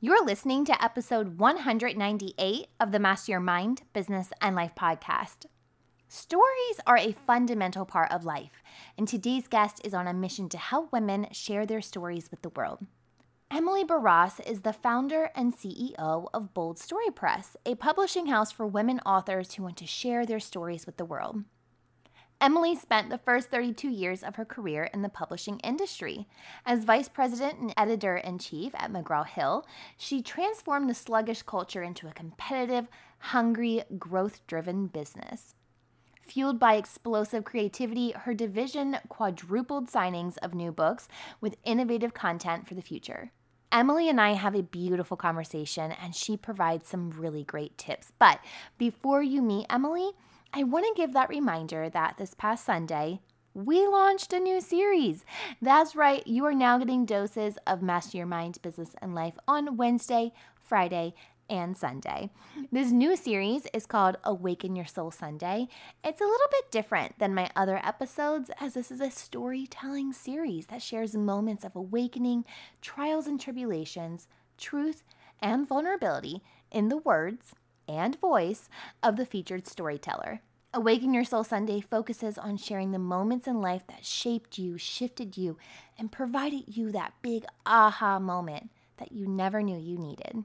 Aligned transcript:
You're 0.00 0.24
listening 0.24 0.64
to 0.66 0.84
episode 0.84 1.40
198 1.40 2.68
of 2.78 2.92
the 2.92 3.00
Master 3.00 3.32
Your 3.32 3.40
Mind, 3.40 3.82
Business, 3.92 4.30
and 4.40 4.54
Life 4.54 4.76
podcast. 4.78 5.46
Stories 6.06 6.78
are 6.86 6.96
a 6.96 7.16
fundamental 7.26 7.84
part 7.84 8.12
of 8.12 8.24
life, 8.24 8.62
and 8.96 9.08
today's 9.08 9.48
guest 9.48 9.80
is 9.82 9.94
on 9.94 10.06
a 10.06 10.14
mission 10.14 10.48
to 10.50 10.56
help 10.56 10.92
women 10.92 11.26
share 11.32 11.66
their 11.66 11.80
stories 11.80 12.30
with 12.30 12.42
the 12.42 12.50
world. 12.50 12.86
Emily 13.50 13.82
Barrosse 13.82 14.38
is 14.38 14.60
the 14.60 14.72
founder 14.72 15.32
and 15.34 15.52
CEO 15.52 16.28
of 16.32 16.54
Bold 16.54 16.78
Story 16.78 17.10
Press, 17.10 17.56
a 17.66 17.74
publishing 17.74 18.26
house 18.26 18.52
for 18.52 18.68
women 18.68 19.00
authors 19.00 19.54
who 19.54 19.64
want 19.64 19.78
to 19.78 19.86
share 19.86 20.24
their 20.24 20.38
stories 20.38 20.86
with 20.86 20.96
the 20.96 21.04
world. 21.04 21.42
Emily 22.40 22.76
spent 22.76 23.10
the 23.10 23.18
first 23.18 23.50
32 23.50 23.88
years 23.88 24.22
of 24.22 24.36
her 24.36 24.44
career 24.44 24.84
in 24.94 25.02
the 25.02 25.08
publishing 25.08 25.58
industry. 25.60 26.28
As 26.64 26.84
vice 26.84 27.08
president 27.08 27.58
and 27.58 27.74
editor 27.76 28.16
in 28.16 28.38
chief 28.38 28.72
at 28.76 28.92
McGraw 28.92 29.26
Hill, 29.26 29.66
she 29.96 30.22
transformed 30.22 30.88
the 30.88 30.94
sluggish 30.94 31.42
culture 31.42 31.82
into 31.82 32.06
a 32.06 32.12
competitive, 32.12 32.86
hungry, 33.18 33.82
growth 33.98 34.46
driven 34.46 34.86
business. 34.86 35.56
Fueled 36.22 36.60
by 36.60 36.74
explosive 36.74 37.42
creativity, 37.42 38.12
her 38.12 38.34
division 38.34 38.98
quadrupled 39.08 39.88
signings 39.88 40.36
of 40.38 40.54
new 40.54 40.70
books 40.70 41.08
with 41.40 41.56
innovative 41.64 42.14
content 42.14 42.68
for 42.68 42.74
the 42.74 42.82
future. 42.82 43.32
Emily 43.72 44.08
and 44.08 44.20
I 44.20 44.34
have 44.34 44.54
a 44.54 44.62
beautiful 44.62 45.16
conversation, 45.16 45.92
and 45.92 46.14
she 46.14 46.36
provides 46.36 46.86
some 46.86 47.10
really 47.10 47.42
great 47.42 47.76
tips. 47.76 48.12
But 48.18 48.40
before 48.78 49.22
you 49.22 49.42
meet 49.42 49.66
Emily, 49.68 50.12
I 50.52 50.62
want 50.62 50.86
to 50.86 51.00
give 51.00 51.12
that 51.12 51.28
reminder 51.28 51.90
that 51.90 52.16
this 52.16 52.32
past 52.32 52.64
Sunday, 52.64 53.20
we 53.52 53.86
launched 53.86 54.32
a 54.32 54.40
new 54.40 54.62
series. 54.62 55.24
That's 55.60 55.94
right, 55.94 56.26
you 56.26 56.46
are 56.46 56.54
now 56.54 56.78
getting 56.78 57.04
doses 57.04 57.58
of 57.66 57.82
Master 57.82 58.16
Your 58.16 58.26
Mind, 58.26 58.60
Business, 58.62 58.94
and 59.02 59.14
Life 59.14 59.34
on 59.46 59.76
Wednesday, 59.76 60.32
Friday, 60.58 61.14
and 61.50 61.76
Sunday. 61.76 62.30
This 62.72 62.90
new 62.90 63.14
series 63.14 63.66
is 63.74 63.84
called 63.84 64.16
Awaken 64.24 64.74
Your 64.74 64.86
Soul 64.86 65.10
Sunday. 65.10 65.68
It's 66.02 66.20
a 66.20 66.24
little 66.24 66.48
bit 66.50 66.70
different 66.70 67.18
than 67.18 67.34
my 67.34 67.50
other 67.54 67.80
episodes, 67.84 68.50
as 68.58 68.72
this 68.72 68.90
is 68.90 69.02
a 69.02 69.10
storytelling 69.10 70.14
series 70.14 70.66
that 70.66 70.82
shares 70.82 71.14
moments 71.14 71.64
of 71.64 71.76
awakening, 71.76 72.46
trials 72.80 73.26
and 73.26 73.38
tribulations, 73.38 74.28
truth, 74.56 75.02
and 75.40 75.68
vulnerability 75.68 76.42
in 76.70 76.88
the 76.88 76.96
words 76.96 77.54
and 77.88 78.20
voice 78.20 78.68
of 79.02 79.16
the 79.16 79.26
featured 79.26 79.66
storyteller. 79.66 80.40
Awaken 80.74 81.14
Your 81.14 81.24
Soul 81.24 81.44
Sunday 81.44 81.80
focuses 81.80 82.36
on 82.36 82.58
sharing 82.58 82.92
the 82.92 82.98
moments 82.98 83.46
in 83.46 83.62
life 83.62 83.86
that 83.88 84.04
shaped 84.04 84.58
you, 84.58 84.76
shifted 84.76 85.38
you, 85.38 85.56
and 85.98 86.12
provided 86.12 86.76
you 86.76 86.92
that 86.92 87.14
big 87.22 87.46
aha 87.64 88.18
moment 88.18 88.70
that 88.98 89.12
you 89.12 89.26
never 89.26 89.62
knew 89.62 89.78
you 89.78 89.96
needed. 89.96 90.44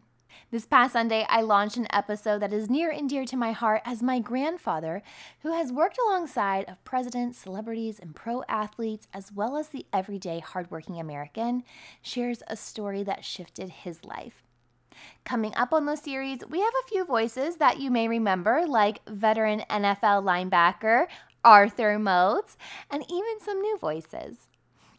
This 0.50 0.66
past 0.66 0.94
Sunday, 0.94 1.26
I 1.30 1.42
launched 1.42 1.78
an 1.78 1.88
episode 1.92 2.42
that 2.42 2.54
is 2.54 2.70
near 2.70 2.90
and 2.90 3.10
dear 3.10 3.26
to 3.26 3.36
my 3.36 3.52
heart 3.52 3.82
as 3.86 4.02
my 4.02 4.20
grandfather, 4.20 5.04
who 5.42 5.52
has 5.52 5.72
worked 5.72 5.98
alongside 6.08 6.66
of 6.70 6.84
presidents, 6.84 7.38
celebrities, 7.38 8.00
and 8.00 8.16
pro 8.16 8.44
athletes, 8.48 9.08
as 9.14 9.32
well 9.32 9.58
as 9.58 9.68
the 9.68 9.86
everyday 9.92 10.40
hardworking 10.40 11.00
American, 11.00 11.64
shares 12.02 12.44
a 12.48 12.56
story 12.56 13.04
that 13.04 13.26
shifted 13.26 13.70
his 13.70 14.04
life. 14.06 14.44
Coming 15.26 15.54
up 15.56 15.74
on 15.74 15.86
the 15.86 15.96
series, 15.96 16.40
we 16.50 16.60
have 16.60 16.74
a 16.84 16.88
few 16.88 17.06
voices 17.06 17.58
that 17.58 17.80
you 17.80 17.92
may 17.92 18.08
remember, 18.08 18.66
like 18.68 19.00
veteran 19.08 19.64
NFL 19.70 20.24
linebacker 20.24 21.08
Arthur 21.44 22.00
Moats, 22.00 22.58
and 22.90 23.04
even 23.10 23.40
some 23.42 23.62
new 23.62 23.78
voices. 23.78 24.48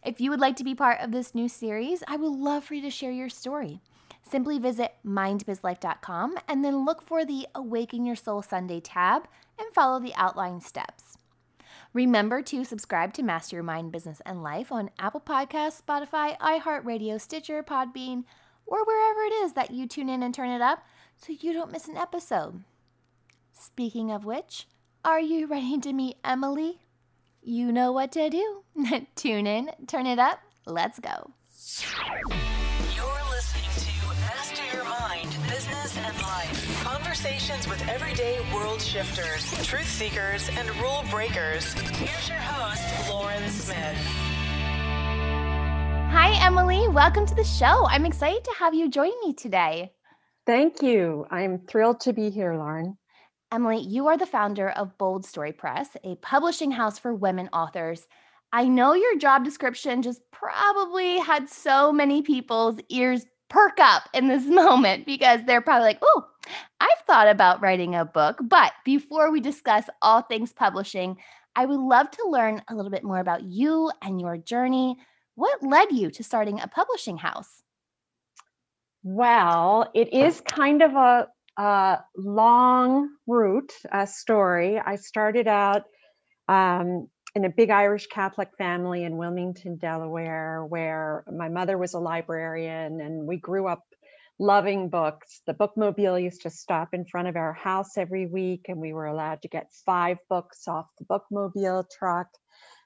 If 0.05 0.21
you 0.21 0.31
would 0.31 0.41
like 0.41 0.57
to 0.57 0.65
be 0.65 0.75
part 0.75 1.01
of 1.01 1.13
this 1.13 1.35
new 1.35 1.49
series, 1.49 2.03
I 2.07 2.17
would 2.17 2.33
love 2.33 2.65
for 2.65 2.75
you 2.75 2.83
to 2.83 2.91
share 2.91 3.13
your 3.13 3.31
story. 3.31 3.81
Simply 4.23 4.59
visit 4.59 4.95
mindbizlife.com 5.07 6.39
and 6.49 6.65
then 6.65 6.85
look 6.85 7.03
for 7.03 7.25
the 7.25 7.47
Awaken 7.55 8.05
Your 8.05 8.17
Soul 8.17 8.43
Sunday 8.43 8.81
tab 8.81 9.29
and 9.59 9.73
follow 9.75 10.01
the 10.01 10.15
outline 10.15 10.61
steps. 10.61 11.17
Remember 11.93 12.43
to 12.43 12.65
subscribe 12.65 13.15
to 13.15 13.23
Master 13.23 13.57
Your 13.57 13.63
Mind, 13.63 13.93
Business, 13.93 14.21
and 14.27 14.43
Life 14.43 14.73
on 14.73 14.91
Apple 14.99 15.21
Podcasts, 15.21 15.81
Spotify, 15.81 16.37
iHeartRadio, 16.39 17.21
Stitcher, 17.21 17.63
Podbean, 17.63 18.25
or 18.67 18.85
wherever 18.85 19.21
it 19.23 19.33
is 19.45 19.53
that 19.55 19.71
you 19.71 19.87
tune 19.87 20.09
in 20.09 20.23
and 20.23 20.35
turn 20.35 20.51
it 20.51 20.61
up 20.61 20.85
so 21.17 21.33
you 21.39 21.53
don't 21.53 21.73
miss 21.73 21.89
an 21.89 21.97
episode. 21.97 22.65
Speaking 23.53 24.11
of 24.11 24.25
which, 24.25 24.67
are 25.05 25.21
you 25.21 25.47
ready 25.47 25.79
to 25.79 25.93
meet 25.93 26.17
Emily? 26.25 26.81
You 27.43 27.73
know 27.73 27.93
what 27.93 28.13
to 28.13 28.31
do. 28.31 28.63
tune 29.17 29.47
in, 29.47 29.71
turn 29.87 30.07
it 30.07 30.19
up, 30.19 30.41
let's 30.67 30.99
go. 30.99 31.31
You're 32.95 33.25
listening 33.31 33.71
to 33.77 34.21
Master 34.21 34.77
Your 34.77 34.85
Mind, 34.85 35.29
Business 35.49 35.97
and 35.99 36.17
Life. 36.23 36.83
Conversations 36.85 37.69
with 37.69 37.87
everyday 37.89 38.41
world 38.53 38.81
shifters, 38.81 39.67
truth 39.67 39.89
seekers, 39.89 40.49
and 40.59 40.69
rule 40.77 41.05
breakers. 41.11 41.73
Here's 41.75 42.29
your 42.29 42.39
host, 42.39 43.11
Lauren 43.11 43.51
Smith. 43.51 44.24
Hi, 46.17 46.47
Emily. 46.47 46.87
Welcome 46.87 47.27
to 47.27 47.35
the 47.35 47.43
show. 47.43 47.89
I'm 47.89 48.07
excited 48.07 48.45
to 48.45 48.55
have 48.57 48.73
you 48.73 48.89
join 48.89 49.11
me 49.25 49.33
today. 49.35 49.91
Thank 50.47 50.81
you. 50.81 51.27
I'm 51.29 51.59
thrilled 51.67 51.99
to 52.03 52.13
be 52.13 52.31
here, 52.31 52.55
Lauren. 52.55 52.97
Emily, 53.51 53.81
you 53.81 54.07
are 54.07 54.17
the 54.17 54.25
founder 54.25 54.71
of 54.71 54.97
Bold 54.97 55.27
Story 55.27 55.53
Press, 55.53 55.89
a 56.05 56.15
publishing 56.23 56.71
house 56.71 57.01
for 57.01 57.13
women 57.13 57.49
authors. 57.53 58.07
I 58.53 58.69
know 58.69 58.95
your 58.95 59.19
job 59.19 59.45
description 59.45 60.03
just 60.03 60.21
probably 60.31 61.19
had 61.19 61.49
so 61.49 61.91
many 61.91 62.23
people's 62.23 62.79
ears 62.91 63.27
perk 63.51 63.81
up 63.81 64.05
in 64.15 64.29
this 64.29 64.45
moment 64.47 65.07
because 65.07 65.41
they're 65.45 65.61
probably 65.61 65.89
like, 65.89 65.99
oh, 66.01 66.29
I've 66.79 67.07
thought 67.09 67.27
about 67.27 67.61
writing 67.61 67.97
a 67.97 68.05
book. 68.05 68.39
But 68.41 68.73
before 68.85 69.33
we 69.33 69.41
discuss 69.41 69.87
all 70.01 70.23
things 70.23 70.53
publishing, 70.53 71.17
I 71.57 71.67
would 71.67 71.81
love 71.81 72.09
to 72.13 72.29
learn 72.29 72.63
a 72.69 72.75
little 72.77 72.93
bit 72.93 73.03
more 73.03 73.19
about 73.19 73.43
you 73.43 73.91
and 74.01 74.21
your 74.21 74.37
journey. 74.37 74.97
What 75.35 75.63
led 75.63 75.93
you 75.93 76.11
to 76.11 76.23
starting 76.23 76.61
a 76.61 76.69
publishing 76.69 77.19
house? 77.19 77.63
Well, 79.03 79.91
it 79.95 80.13
is 80.13 80.41
kind 80.41 80.83
of 80.83 80.93
a, 80.95 81.29
a 81.59 81.99
long 82.17 83.11
route, 83.27 83.73
a 83.93 84.07
story. 84.07 84.79
I 84.79 84.97
started 84.97 85.47
out 85.49 85.83
um, 86.49 87.09
in 87.35 87.45
a 87.45 87.51
big 87.51 87.71
Irish 87.71 88.07
Catholic 88.07 88.51
family 88.57 89.05
in 89.05 89.17
Wilmington, 89.17 89.77
Delaware, 89.77 90.65
where 90.67 91.25
my 91.31 91.49
mother 91.49 91.77
was 91.77 91.95
a 91.95 91.99
librarian 91.99 93.01
and 93.01 93.27
we 93.27 93.37
grew 93.37 93.67
up 93.67 93.83
loving 94.39 94.89
books. 94.89 95.43
The 95.47 95.55
bookmobile 95.55 96.23
used 96.23 96.43
to 96.43 96.51
stop 96.51 96.95
in 96.95 97.05
front 97.05 97.29
of 97.29 97.37
our 97.37 97.53
house 97.53 97.97
every 97.97 98.27
week, 98.27 98.67
and 98.69 98.81
we 98.81 98.93
were 98.93 99.07
allowed 99.07 99.43
to 99.43 99.49
get 99.49 99.73
five 99.85 100.19
books 100.29 100.67
off 100.67 100.87
the 100.99 101.05
bookmobile 101.05 101.85
truck. 101.99 102.29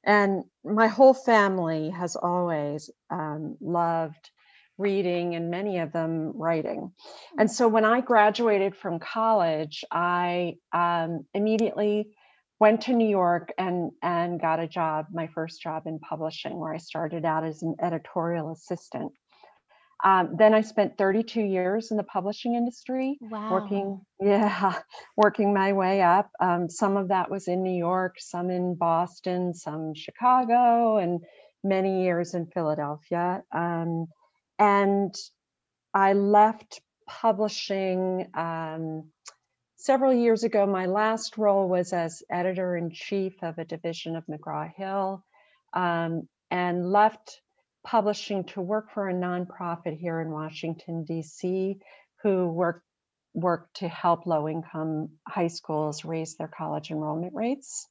And 0.05 0.45
my 0.65 0.87
whole 0.87 1.15
family 1.15 1.91
has 1.91 2.17
always 2.17 2.91
um, 3.11 3.57
loved 3.61 4.31
reading 4.79 5.35
and 5.35 5.51
many 5.51 5.79
of 5.79 5.93
them 5.93 6.33
writing. 6.35 6.93
And 7.37 7.51
so 7.51 7.67
when 7.69 7.85
I 7.85 8.01
graduated 8.01 8.77
from 8.77 9.01
college, 9.01 9.85
I 9.91 10.55
um, 10.73 11.27
immediately 11.35 12.11
went 12.61 12.83
to 12.83 12.93
New 12.93 13.09
York 13.09 13.53
and 13.59 13.91
and 14.03 14.41
got 14.41 14.61
a 14.61 14.69
job, 14.69 15.07
my 15.13 15.29
first 15.29 15.61
job 15.63 15.87
in 15.87 15.99
publishing, 15.99 16.59
where 16.59 16.73
I 16.73 16.79
started 16.79 17.25
out 17.25 17.45
as 17.45 17.63
an 17.63 17.77
editorial 17.81 18.51
assistant. 18.53 19.13
Um, 20.05 20.37
then 20.39 20.55
I 20.55 20.61
spent 20.61 20.97
32 20.97 21.41
years 21.41 21.91
in 21.91 21.97
the 21.97 22.05
publishing 22.05 22.55
industry, 22.55 23.19
Wow. 23.21 23.51
working, 23.51 24.01
yeah, 24.21 24.81
working 25.17 25.53
my 25.53 25.73
way 25.73 26.03
up. 26.03 26.31
Um, 26.41 26.69
some 26.69 26.97
of 26.97 27.09
that 27.09 27.31
was 27.31 27.49
in 27.49 27.63
New 27.63 27.77
York, 27.77 28.17
some 28.19 28.51
in 28.51 28.77
Boston, 28.77 29.55
some 29.55 29.95
Chicago, 29.95 30.99
and 30.99 31.21
many 31.65 32.05
years 32.05 32.35
in 32.35 32.47
Philadelphia. 32.47 33.43
Um, 33.53 34.07
and 34.59 35.15
I 35.95 36.13
left 36.13 36.81
publishing 37.09 38.29
um, 38.35 39.11
several 39.77 40.13
years 40.13 40.45
ago. 40.45 40.67
My 40.67 40.87
last 40.87 41.39
role 41.39 41.69
was 41.69 41.93
as 41.93 42.23
editor 42.31 42.77
in 42.77 42.91
chief 42.91 43.35
of 43.43 43.59
a 43.59 43.65
division 43.65 44.15
of 44.15 44.25
McGraw 44.27 44.73
Hill, 44.73 45.25
um, 45.73 46.29
and 46.51 46.91
left 46.91 47.41
publishing 47.85 48.45
to 48.45 48.61
work 48.61 48.91
for 48.93 49.09
a 49.09 49.15
nonprofit 49.15 49.99
here 49.99 50.21
in 50.21 50.31
Washington, 50.31 51.05
D.C., 51.05 51.79
who 52.23 52.49
work 52.49 52.83
work 53.35 53.69
to 53.75 53.89
help 53.89 54.27
low 54.27 54.49
income 54.49 55.11
high 55.27 55.49
schools 55.49 56.05
raise 56.05 56.37
their 56.37 56.49
college 56.49 56.91
enrollment 56.91 57.35
rates. 57.35 57.87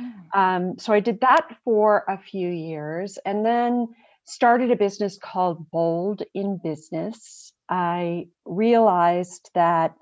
Mm. 0.00 0.38
Um, 0.38 0.78
so 0.78 0.92
I 0.92 1.00
did 1.00 1.20
that 1.20 1.56
for 1.64 2.04
a 2.08 2.18
few 2.18 2.48
years 2.48 3.18
and 3.24 3.44
then 3.44 3.88
started 4.24 4.70
a 4.70 4.76
business 4.76 5.18
called 5.18 5.70
Bold 5.70 6.22
in 6.34 6.58
Business. 6.62 7.52
I 7.68 8.28
realized 8.44 9.50
that 9.54 9.94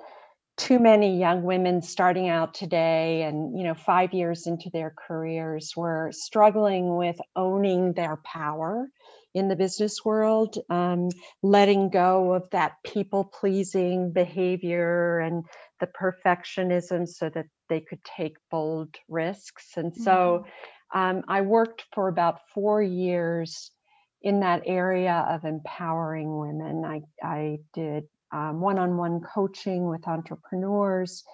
too 0.56 0.79
many 0.79 1.19
young 1.19 1.43
women 1.43 1.81
starting 1.81 2.29
out 2.29 2.53
today 2.53 3.23
and 3.23 3.56
you 3.56 3.65
know 3.65 3.75
5 3.75 4.12
years 4.12 4.47
into 4.47 4.69
their 4.71 4.93
careers 5.06 5.73
were 5.75 6.11
struggling 6.12 6.97
with 6.97 7.17
owning 7.35 7.94
their 7.94 8.19
power 8.25 8.88
in 9.35 9.49
the 9.49 9.56
business 9.56 10.05
world, 10.05 10.59
um, 10.71 11.09
letting 11.43 11.91
go 11.91 12.35
of 12.35 12.49
that 12.50 12.73
people 12.85 13.25
pleasing 13.25 14.12
behavior 14.12 15.21
and 15.21 15.44
the 15.79 15.87
perfectionism 15.87 17.06
so 17.06 17.29
that 17.31 17.47
they 17.69 17.81
could 17.81 18.03
take 18.05 18.37
bold 18.50 18.94
risks. 19.09 19.77
And 19.77 19.94
so 19.94 20.44
mm-hmm. 20.93 20.99
um, 20.99 21.23
I 21.29 21.43
worked 21.43 21.85
for 21.93 22.09
about 22.09 22.41
four 22.53 22.82
years 22.82 23.71
in 24.23 24.41
that 24.41 24.62
area 24.67 25.27
of 25.31 25.44
empowering 25.44 26.37
women. 26.37 26.85
I, 26.85 27.00
I 27.27 27.59
did 27.73 28.05
one 28.32 28.79
on 28.79 28.97
one 28.97 29.21
coaching 29.21 29.88
with 29.88 30.06
entrepreneurs 30.06 31.25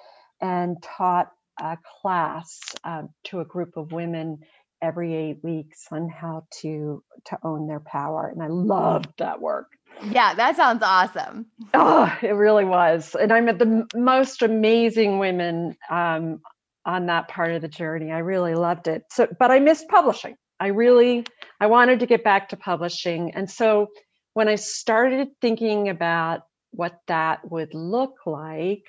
and 0.40 0.82
taught 0.82 1.30
a 1.58 1.78
class 2.00 2.60
uh, 2.84 3.02
to 3.24 3.40
a 3.40 3.44
group 3.44 3.76
of 3.76 3.92
women 3.92 4.38
every 4.82 5.14
eight 5.14 5.38
weeks 5.42 5.86
on 5.90 6.08
how 6.08 6.46
to 6.60 7.02
to 7.24 7.38
own 7.42 7.66
their 7.66 7.80
power 7.80 8.28
and 8.32 8.42
i 8.42 8.48
loved 8.48 9.08
that 9.18 9.40
work. 9.40 9.68
Yeah 10.10 10.34
that 10.34 10.56
sounds 10.56 10.82
awesome. 10.82 11.46
Oh 11.72 12.14
it 12.22 12.32
really 12.32 12.64
was 12.64 13.16
and 13.18 13.32
i 13.32 13.40
met 13.40 13.58
the 13.58 13.86
most 13.94 14.42
amazing 14.42 15.18
women 15.18 15.76
um, 15.90 16.40
on 16.84 17.06
that 17.06 17.28
part 17.28 17.52
of 17.52 17.62
the 17.62 17.68
journey. 17.68 18.12
I 18.12 18.18
really 18.18 18.54
loved 18.54 18.88
it. 18.88 19.04
So 19.10 19.26
but 19.38 19.50
i 19.50 19.58
missed 19.58 19.88
publishing. 19.88 20.36
I 20.60 20.68
really 20.68 21.24
i 21.60 21.66
wanted 21.66 22.00
to 22.00 22.06
get 22.06 22.24
back 22.24 22.50
to 22.50 22.56
publishing 22.56 23.32
and 23.34 23.50
so 23.50 23.88
when 24.34 24.48
i 24.48 24.54
started 24.54 25.28
thinking 25.40 25.88
about 25.88 26.42
what 26.70 26.98
that 27.06 27.50
would 27.50 27.72
look 27.74 28.16
like 28.26 28.84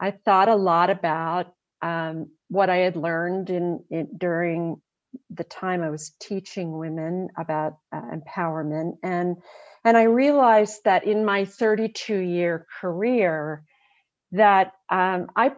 i 0.00 0.10
thought 0.10 0.48
a 0.48 0.54
lot 0.54 0.90
about 0.90 1.54
um, 1.82 2.30
what 2.48 2.70
I 2.70 2.76
had 2.78 2.96
learned 2.96 3.50
in, 3.50 3.84
in, 3.90 4.08
during 4.16 4.80
the 5.30 5.44
time 5.44 5.82
I 5.82 5.90
was 5.90 6.12
teaching 6.20 6.78
women 6.78 7.28
about 7.38 7.78
uh, 7.92 8.02
empowerment, 8.12 8.94
and 9.02 9.36
and 9.84 9.96
I 9.96 10.04
realized 10.04 10.82
that 10.84 11.04
in 11.06 11.24
my 11.24 11.44
32 11.46 12.16
year 12.18 12.66
career, 12.80 13.64
that 14.32 14.72
um, 14.90 15.28
I 15.36 15.52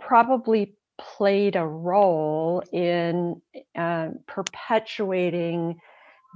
probably 0.00 0.76
played 0.98 1.56
a 1.56 1.66
role 1.66 2.62
in 2.72 3.40
uh, 3.78 4.10
perpetuating 4.26 5.78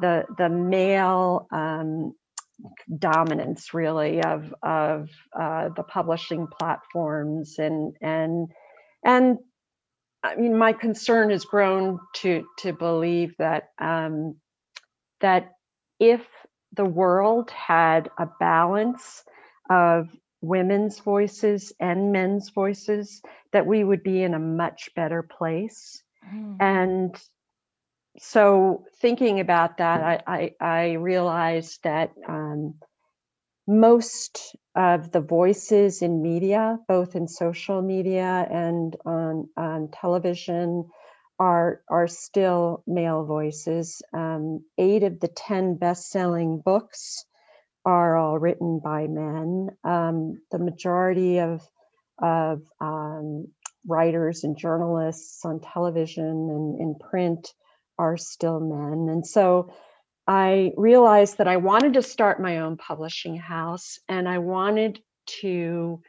the 0.00 0.24
the 0.38 0.48
male 0.48 1.48
um, 1.52 2.14
dominance, 2.98 3.74
really, 3.74 4.22
of 4.22 4.54
of 4.62 5.08
uh, 5.38 5.70
the 5.76 5.84
publishing 5.84 6.48
platforms 6.60 7.56
and 7.58 7.96
and 8.00 8.48
and 9.04 9.38
I 10.22 10.36
mean, 10.36 10.56
my 10.56 10.72
concern 10.72 11.30
has 11.30 11.44
grown 11.44 11.98
to 12.16 12.46
to 12.58 12.72
believe 12.72 13.34
that 13.38 13.70
um, 13.78 14.36
that 15.20 15.52
if 15.98 16.26
the 16.72 16.84
world 16.84 17.50
had 17.50 18.10
a 18.18 18.28
balance 18.38 19.24
of 19.68 20.08
women's 20.40 20.98
voices 21.00 21.72
and 21.80 22.12
men's 22.12 22.50
voices, 22.50 23.22
that 23.52 23.66
we 23.66 23.82
would 23.84 24.02
be 24.02 24.22
in 24.22 24.34
a 24.34 24.38
much 24.38 24.90
better 24.94 25.22
place. 25.22 26.02
Mm. 26.32 26.56
And 26.60 27.16
so, 28.18 28.84
thinking 29.00 29.40
about 29.40 29.78
that, 29.78 30.02
I 30.02 30.22
I, 30.26 30.52
I 30.60 30.92
realized 30.92 31.82
that 31.82 32.12
um, 32.28 32.74
most 33.66 34.56
of 34.74 35.12
the 35.12 35.20
voices 35.20 36.02
in 36.02 36.22
media, 36.22 36.78
both 36.88 37.14
in 37.14 37.28
social 37.28 37.82
media 37.82 38.46
and 38.50 38.96
on, 39.04 39.48
on 39.56 39.88
television, 39.92 40.88
are 41.38 41.82
are 41.88 42.06
still 42.08 42.84
male 42.86 43.24
voices. 43.24 44.02
Um, 44.12 44.64
eight 44.78 45.02
of 45.02 45.20
the 45.20 45.28
ten 45.28 45.76
best-selling 45.76 46.62
books 46.64 47.24
are 47.84 48.16
all 48.16 48.38
written 48.38 48.80
by 48.82 49.06
men. 49.08 49.68
Um, 49.84 50.40
the 50.50 50.58
majority 50.58 51.38
of 51.38 51.62
of 52.22 52.62
um, 52.80 53.48
writers 53.86 54.44
and 54.44 54.56
journalists 54.56 55.44
on 55.44 55.60
television 55.60 56.24
and 56.24 56.80
in 56.80 56.94
print 57.10 57.52
are 57.98 58.16
still 58.16 58.60
men, 58.60 59.08
and 59.08 59.26
so 59.26 59.72
I 60.26 60.72
realized 60.76 61.38
that 61.38 61.48
I 61.48 61.56
wanted 61.56 61.94
to 61.94 62.02
start 62.02 62.40
my 62.40 62.58
own 62.58 62.76
publishing 62.76 63.36
house 63.36 63.98
and 64.08 64.28
I 64.28 64.38
wanted 64.38 65.00
to 65.40 66.00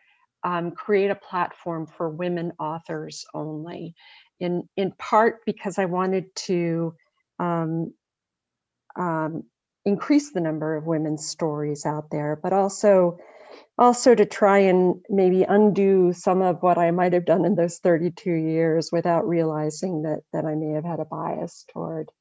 um, 0.43 0.71
create 0.71 1.09
a 1.09 1.15
platform 1.15 1.87
for 1.87 2.09
women 2.09 2.53
authors 2.59 3.25
only, 3.33 3.95
in, 4.39 4.67
in 4.77 4.91
part 4.91 5.39
because 5.45 5.79
I 5.79 5.85
wanted 5.85 6.35
to 6.47 6.93
um, 7.39 7.93
um, 8.95 9.43
increase 9.85 10.31
the 10.31 10.41
number 10.41 10.75
of 10.75 10.85
women's 10.85 11.27
stories 11.27 11.85
out 11.85 12.09
there, 12.11 12.39
but 12.41 12.53
also 12.53 13.17
also 13.77 14.13
to 14.13 14.25
try 14.25 14.59
and 14.59 14.95
maybe 15.09 15.43
undo 15.43 16.13
some 16.13 16.41
of 16.41 16.61
what 16.61 16.77
I 16.77 16.91
might 16.91 17.13
have 17.13 17.25
done 17.25 17.45
in 17.45 17.55
those 17.55 17.79
32 17.79 18.31
years 18.31 18.89
without 18.91 19.27
realizing 19.27 20.03
that 20.03 20.21
that 20.31 20.45
I 20.45 20.55
may 20.55 20.73
have 20.73 20.85
had 20.85 20.99
a 20.99 21.05
bias 21.05 21.65
toward 21.71 22.11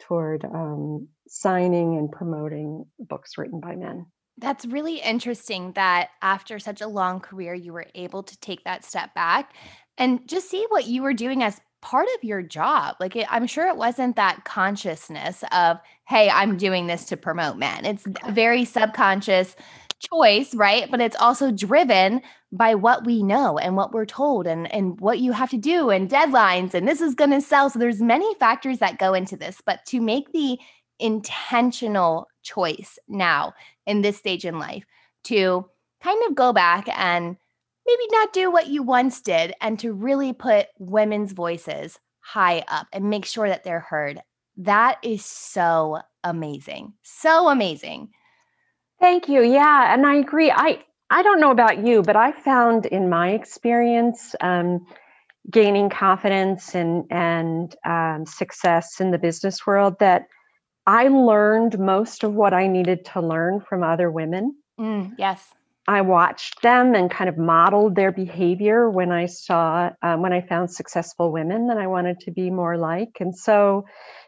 toward 0.00 0.44
um, 0.44 1.08
signing 1.28 1.96
and 1.96 2.10
promoting 2.10 2.86
books 2.98 3.38
written 3.38 3.60
by 3.60 3.76
men. 3.76 4.06
That's 4.38 4.64
really 4.64 5.00
interesting 5.00 5.72
that 5.72 6.08
after 6.22 6.58
such 6.58 6.80
a 6.80 6.88
long 6.88 7.20
career, 7.20 7.54
you 7.54 7.72
were 7.72 7.86
able 7.94 8.22
to 8.22 8.40
take 8.40 8.64
that 8.64 8.84
step 8.84 9.14
back 9.14 9.54
and 9.98 10.26
just 10.26 10.48
see 10.48 10.64
what 10.70 10.86
you 10.86 11.02
were 11.02 11.12
doing 11.12 11.42
as 11.42 11.60
part 11.82 12.08
of 12.16 12.24
your 12.24 12.42
job. 12.42 12.96
Like, 13.00 13.16
it, 13.16 13.26
I'm 13.30 13.46
sure 13.46 13.68
it 13.68 13.76
wasn't 13.76 14.16
that 14.16 14.44
consciousness 14.44 15.44
of, 15.52 15.78
hey, 16.08 16.30
I'm 16.30 16.56
doing 16.56 16.86
this 16.86 17.04
to 17.06 17.16
promote 17.16 17.56
men. 17.56 17.84
It's 17.84 18.04
very 18.30 18.64
subconscious 18.64 19.56
choice, 20.00 20.54
right? 20.54 20.90
But 20.90 21.00
it's 21.00 21.16
also 21.16 21.52
driven 21.52 22.22
by 22.52 22.74
what 22.74 23.06
we 23.06 23.22
know 23.22 23.58
and 23.58 23.76
what 23.76 23.92
we're 23.92 24.06
told 24.06 24.46
and, 24.46 24.72
and 24.72 24.98
what 25.00 25.20
you 25.20 25.32
have 25.32 25.50
to 25.50 25.58
do 25.58 25.90
and 25.90 26.10
deadlines 26.10 26.74
and 26.74 26.88
this 26.88 27.00
is 27.00 27.14
going 27.14 27.30
to 27.30 27.40
sell. 27.40 27.70
So 27.70 27.78
there's 27.78 28.00
many 28.00 28.34
factors 28.36 28.78
that 28.78 28.98
go 28.98 29.14
into 29.14 29.36
this, 29.36 29.60
but 29.64 29.84
to 29.86 30.00
make 30.00 30.32
the 30.32 30.58
intentional 30.98 32.28
choice 32.42 32.98
now 33.08 33.54
in 33.86 34.02
this 34.02 34.16
stage 34.16 34.44
in 34.44 34.58
life 34.58 34.84
to 35.24 35.64
kind 36.02 36.20
of 36.28 36.34
go 36.34 36.52
back 36.52 36.88
and 36.98 37.36
maybe 37.86 38.02
not 38.10 38.32
do 38.32 38.50
what 38.50 38.68
you 38.68 38.82
once 38.82 39.20
did 39.20 39.54
and 39.60 39.78
to 39.78 39.92
really 39.92 40.32
put 40.32 40.66
women's 40.78 41.32
voices 41.32 41.98
high 42.20 42.64
up 42.68 42.86
and 42.92 43.10
make 43.10 43.24
sure 43.24 43.48
that 43.48 43.64
they're 43.64 43.80
heard. 43.80 44.20
That 44.56 44.98
is 45.02 45.24
so 45.24 46.00
amazing. 46.24 46.94
So 47.02 47.48
amazing. 47.48 48.10
Thank 49.00 49.28
you. 49.28 49.42
Yeah, 49.42 49.92
and 49.92 50.06
I 50.06 50.16
agree. 50.16 50.50
I 50.50 50.84
I 51.08 51.22
don't 51.22 51.40
know 51.40 51.50
about 51.50 51.84
you, 51.84 52.02
but 52.02 52.16
I 52.16 52.32
found 52.32 52.86
in 52.86 53.08
my 53.08 53.30
experience 53.30 54.34
um, 54.40 54.86
gaining 55.50 55.88
confidence 55.88 56.74
and 56.74 57.04
and 57.10 57.74
um, 57.84 58.26
success 58.26 59.00
in 59.00 59.10
the 59.10 59.18
business 59.18 59.66
world 59.66 59.98
that 60.00 60.26
I 60.86 61.08
learned 61.08 61.78
most 61.78 62.24
of 62.24 62.34
what 62.34 62.52
I 62.52 62.66
needed 62.66 63.04
to 63.06 63.20
learn 63.20 63.60
from 63.60 63.82
other 63.82 64.10
women. 64.10 64.54
Mm, 64.78 65.14
yes. 65.18 65.48
I 65.88 66.02
watched 66.02 66.62
them 66.62 66.94
and 66.94 67.10
kind 67.10 67.28
of 67.28 67.38
modeled 67.38 67.96
their 67.96 68.12
behavior 68.12 68.88
when 68.88 69.10
I 69.10 69.26
saw 69.26 69.90
um, 70.02 70.20
when 70.20 70.34
I 70.34 70.42
found 70.42 70.70
successful 70.70 71.32
women 71.32 71.68
that 71.68 71.78
I 71.78 71.86
wanted 71.86 72.20
to 72.20 72.30
be 72.30 72.50
more 72.50 72.76
like, 72.76 73.16
and 73.18 73.34
so 73.34 73.86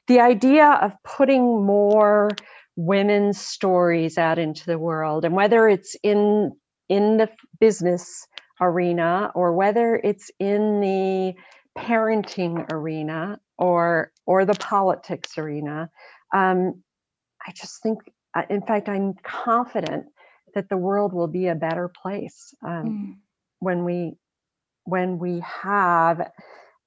the 0.08 0.20
idea 0.20 0.66
of 0.66 0.92
putting 1.04 1.64
more 1.64 2.30
women's 2.76 3.38
stories 3.38 4.18
out 4.18 4.38
into 4.38 4.64
the 4.66 4.78
world 4.78 5.24
and 5.24 5.34
whether 5.34 5.68
it's 5.68 5.96
in 6.02 6.52
in 6.88 7.16
the 7.16 7.28
business 7.60 8.26
arena 8.60 9.30
or 9.34 9.54
whether 9.54 10.00
it's 10.02 10.30
in 10.38 10.80
the 10.80 11.34
parenting 11.78 12.70
arena 12.72 13.38
or 13.58 14.10
or 14.26 14.44
the 14.44 14.54
politics 14.54 15.36
arena 15.36 15.90
um, 16.34 16.82
i 17.46 17.52
just 17.52 17.82
think 17.82 17.98
uh, 18.34 18.42
in 18.48 18.62
fact 18.62 18.88
i'm 18.88 19.14
confident 19.22 20.06
that 20.54 20.68
the 20.68 20.76
world 20.76 21.12
will 21.12 21.28
be 21.28 21.48
a 21.48 21.54
better 21.54 21.90
place 22.02 22.54
um, 22.66 22.84
mm. 22.84 23.14
when 23.60 23.84
we 23.84 24.14
when 24.84 25.18
we 25.18 25.40
have 25.40 26.30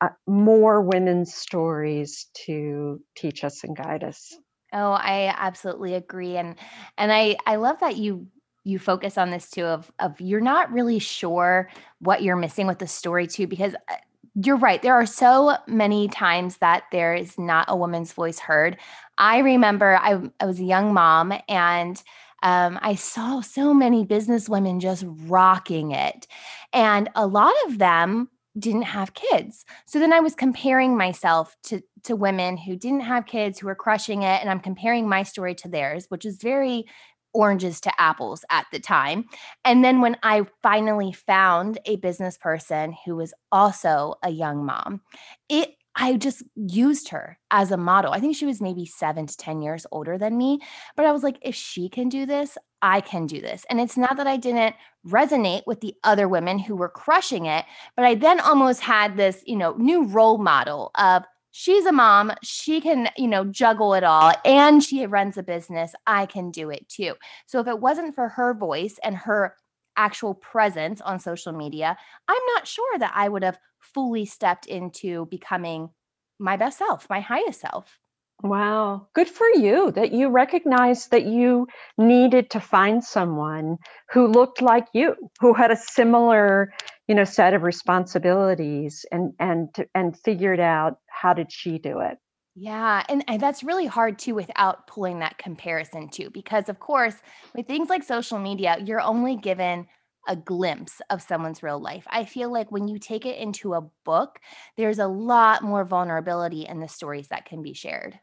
uh, 0.01 0.10
more 0.27 0.82
women's 0.82 1.34
stories 1.34 2.27
to 2.46 3.00
teach 3.15 3.44
us 3.44 3.63
and 3.63 3.75
guide 3.77 4.04
us 4.04 4.36
Oh, 4.75 4.91
I 4.91 5.34
absolutely 5.38 5.94
agree. 5.96 6.38
And 6.38 6.55
and 6.98 7.12
I 7.12 7.38
I 7.48 7.55
love 7.55 7.79
that 7.79 7.96
you 7.98 8.27
you 8.65 8.77
focus 8.77 9.17
on 9.17 9.32
this 9.32 9.50
too 9.50 9.63
of 9.65 9.89
of 10.00 10.20
you're 10.20 10.41
not 10.41 10.72
really 10.72 11.00
sure 11.00 11.70
what 12.00 12.24
you're 12.24 12.36
missing 12.36 12.67
with 12.67 12.79
the 12.79 12.88
story 12.88 13.25
too 13.25 13.48
because 13.48 13.74
uh, 13.89 13.96
you're 14.44 14.58
right 14.58 14.82
there 14.82 14.96
are 14.96 15.05
so 15.05 15.55
many 15.67 16.10
times 16.10 16.58
that 16.58 16.84
there 16.91 17.15
is 17.15 17.39
not 17.39 17.65
a 17.70 17.77
woman's 17.77 18.12
voice 18.12 18.39
heard 18.39 18.75
i 19.20 19.38
remember 19.38 19.98
i, 20.01 20.20
I 20.41 20.46
was 20.46 20.60
a 20.60 20.63
young 20.65 20.94
mom 20.94 21.32
and 21.48 22.01
um, 22.44 22.77
i 22.82 22.96
saw 22.96 23.39
so 23.41 23.74
many 23.74 24.03
business 24.03 24.50
women 24.50 24.79
just 24.79 25.05
rocking 25.27 25.91
it 25.91 26.27
and 26.74 27.10
a 27.15 27.27
lot 27.27 27.53
of 27.67 27.77
them 27.77 28.29
didn't 28.58 28.84
have 28.84 29.14
kids. 29.14 29.66
So 29.86 30.00
then 30.00 30.14
I 30.14 30.20
was 30.20 30.36
comparing 30.36 30.98
myself 30.98 31.56
to 31.64 31.82
to 32.04 32.16
women 32.16 32.58
who 32.58 32.76
didn't 32.76 33.02
have 33.02 33.26
kids 33.26 33.60
who 33.60 33.68
were 33.68 33.76
crushing 33.76 34.22
it 34.22 34.42
and 34.42 34.50
I'm 34.50 34.60
comparing 34.60 35.10
my 35.10 35.24
story 35.24 35.56
to 35.56 35.68
theirs, 35.68 36.06
which 36.10 36.26
is 36.26 36.38
very 36.38 36.86
oranges 37.34 37.82
to 37.82 38.02
apples 38.02 38.46
at 38.50 38.66
the 38.72 38.80
time. 38.80 39.26
And 39.66 39.84
then 39.84 40.02
when 40.02 40.18
I 40.24 40.46
finally 40.64 41.12
found 41.12 41.80
a 41.86 41.98
business 41.98 42.38
person 42.38 42.96
who 43.06 43.18
was 43.18 43.34
also 43.52 44.16
a 44.24 44.30
young 44.30 44.66
mom, 44.66 45.02
it 45.50 45.76
I 45.98 46.18
just 46.18 46.44
used 46.56 47.10
her 47.10 47.38
as 47.52 47.72
a 47.72 47.78
model. 47.78 48.12
I 48.12 48.20
think 48.20 48.36
she 48.36 48.46
was 48.46 48.62
maybe 48.62 48.86
seven 48.86 49.28
to 49.28 49.38
10 49.38 49.62
years 49.62 49.86
older 49.92 50.18
than 50.18 50.38
me. 50.38 50.60
But 50.98 51.06
I 51.06 51.14
was 51.14 51.24
like, 51.24 51.38
if 51.42 51.56
she 51.56 51.88
can 51.88 52.10
do 52.10 52.26
this, 52.26 52.58
I 52.86 53.01
can 53.01 53.25
do 53.25 53.42
this. 53.42 53.65
And 53.68 53.82
it's 53.82 53.98
not 53.98 54.15
that 54.18 54.27
I 54.27 54.38
didn't 54.38 54.75
resonate 55.08 55.63
with 55.65 55.82
the 55.82 55.96
other 56.04 56.30
women 56.30 56.60
who 56.60 56.75
were 56.75 56.88
crushing 56.88 57.48
it, 57.48 57.65
but 57.96 58.06
I 58.06 58.13
then 58.13 58.39
almost 58.39 58.82
had 58.82 59.18
this, 59.18 59.42
you 59.48 59.56
know, 59.56 59.74
new 59.74 60.04
role 60.04 60.38
model 60.38 60.92
of 60.94 61.24
she's 61.50 61.88
a 61.88 61.92
mom, 61.92 62.32
she 62.44 62.80
can, 62.80 63.10
you 63.18 63.27
know, 63.27 63.44
juggle 63.44 63.96
it 63.96 64.04
all 64.04 64.34
and 64.46 64.84
she 64.84 65.04
runs 65.08 65.36
a 65.36 65.42
business. 65.42 65.96
I 66.06 66.27
can 66.27 66.51
do 66.51 66.70
it 66.70 66.88
too. 66.88 67.15
So 67.48 67.60
if 67.60 67.65
it 67.65 67.80
wasn't 67.80 68.13
for 68.13 68.30
her 68.30 68.54
voice 68.54 69.00
and 69.04 69.18
her 69.18 69.56
actual 69.98 70.36
presence 70.36 71.01
on 71.01 71.20
social 71.20 71.54
media, 71.54 71.98
I'm 72.27 72.46
not 72.54 72.68
sure 72.68 73.00
that 73.00 73.13
I 73.15 73.30
would 73.30 73.44
have 73.44 73.58
fully 73.80 74.25
stepped 74.25 74.68
into 74.68 75.25
becoming 75.25 75.89
my 76.38 76.56
best 76.56 76.77
self, 76.77 77.10
my 77.10 77.20
highest 77.20 77.62
self. 77.62 78.00
Wow, 78.44 79.08
good 79.13 79.27
for 79.27 79.48
you 79.56 79.92
that 79.92 80.12
you 80.12 80.30
recognized 80.30 81.12
that 81.12 81.25
you 81.25 81.68
needed 81.98 82.50
to 82.51 82.60
find 82.60 83.04
someone 83.04 83.77
who 84.12 84.27
looked 84.27 84.62
like 84.62 84.88
you, 84.94 85.15
who 85.39 85.54
had 85.54 85.72
a 85.72 85.75
similar, 85.75 86.72
you 87.08 87.15
know, 87.15 87.24
set 87.24 87.54
of 87.54 87.63
responsibilities 87.63 89.06
and 89.12 89.34
and 89.39 89.74
and 89.96 90.18
figured 90.20 90.60
out 90.60 91.00
how 91.10 91.34
did 91.34 91.51
she 91.51 91.80
do 91.80 92.00
it. 92.01 92.18
Yeah, 92.58 93.04
and, 93.10 93.24
and 93.27 93.42
that's 93.42 93.63
really 93.63 93.86
hard 93.86 94.18
too 94.18 94.34
without 94.34 94.88
pulling 94.88 95.20
that 95.20 95.38
comparison 95.38 96.08
too 96.10 96.30
because 96.30 96.70
of 96.70 96.80
course, 96.80 97.15
with 97.54 97.68
things 97.68 97.89
like 97.89 98.04
social 98.04 98.39
media, 98.39 98.77
you're 98.84 99.01
only 99.01 99.36
given 99.36 99.88
a 100.27 100.36
glimpse 100.38 101.01
of 101.10 101.22
someone's 101.22 101.62
real 101.62 101.80
life. 101.80 102.06
I 102.10 102.25
feel 102.25 102.51
like 102.51 102.72
when 102.72 102.88
you 102.88 102.98
take 102.98 103.25
it 103.25 103.38
into 103.38 103.74
a 103.74 103.82
book, 104.06 104.39
there's 104.77 105.00
a 105.00 105.08
lot 105.08 105.63
more 105.63 105.84
vulnerability 105.86 106.65
in 106.65 106.80
the 106.80 106.88
stories 106.88 107.27
that 107.27 107.46
can 107.46 107.62
be 107.62 107.74
shared. 107.74 108.20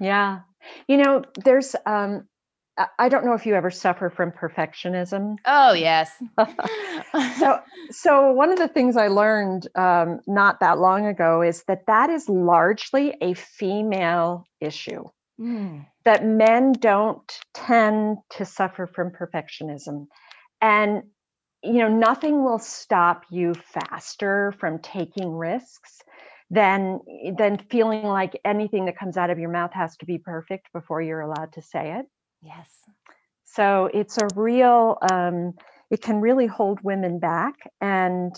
Yeah. 0.00 0.40
You 0.88 0.96
know, 0.98 1.24
there's 1.44 1.74
um 1.86 2.28
I 2.98 3.08
don't 3.08 3.24
know 3.24 3.34
if 3.34 3.46
you 3.46 3.54
ever 3.54 3.70
suffer 3.70 4.10
from 4.10 4.32
perfectionism. 4.32 5.36
Oh, 5.44 5.74
yes. 5.74 6.10
so 7.38 7.60
so 7.90 8.32
one 8.32 8.50
of 8.50 8.58
the 8.58 8.68
things 8.68 8.96
I 8.96 9.08
learned 9.08 9.68
um 9.76 10.20
not 10.26 10.60
that 10.60 10.78
long 10.78 11.06
ago 11.06 11.42
is 11.42 11.62
that 11.68 11.86
that 11.86 12.10
is 12.10 12.28
largely 12.28 13.16
a 13.20 13.34
female 13.34 14.46
issue. 14.60 15.04
Mm. 15.40 15.86
That 16.04 16.24
men 16.24 16.72
don't 16.72 17.40
tend 17.54 18.18
to 18.30 18.44
suffer 18.44 18.86
from 18.86 19.10
perfectionism. 19.10 20.06
And 20.60 21.04
you 21.62 21.78
know, 21.78 21.88
nothing 21.88 22.44
will 22.44 22.58
stop 22.58 23.24
you 23.30 23.54
faster 23.54 24.52
from 24.58 24.80
taking 24.80 25.30
risks 25.32 26.02
than 26.54 27.00
than 27.36 27.58
feeling 27.58 28.04
like 28.04 28.40
anything 28.44 28.86
that 28.86 28.96
comes 28.96 29.16
out 29.16 29.30
of 29.30 29.38
your 29.38 29.50
mouth 29.50 29.72
has 29.72 29.96
to 29.98 30.06
be 30.06 30.18
perfect 30.18 30.72
before 30.72 31.02
you're 31.02 31.20
allowed 31.20 31.52
to 31.52 31.62
say 31.62 31.94
it. 31.98 32.06
Yes. 32.42 32.68
So 33.44 33.90
it's 33.92 34.18
a 34.18 34.28
real 34.34 34.98
um, 35.10 35.54
it 35.90 36.00
can 36.02 36.20
really 36.20 36.46
hold 36.46 36.80
women 36.82 37.18
back 37.18 37.54
and 37.80 38.34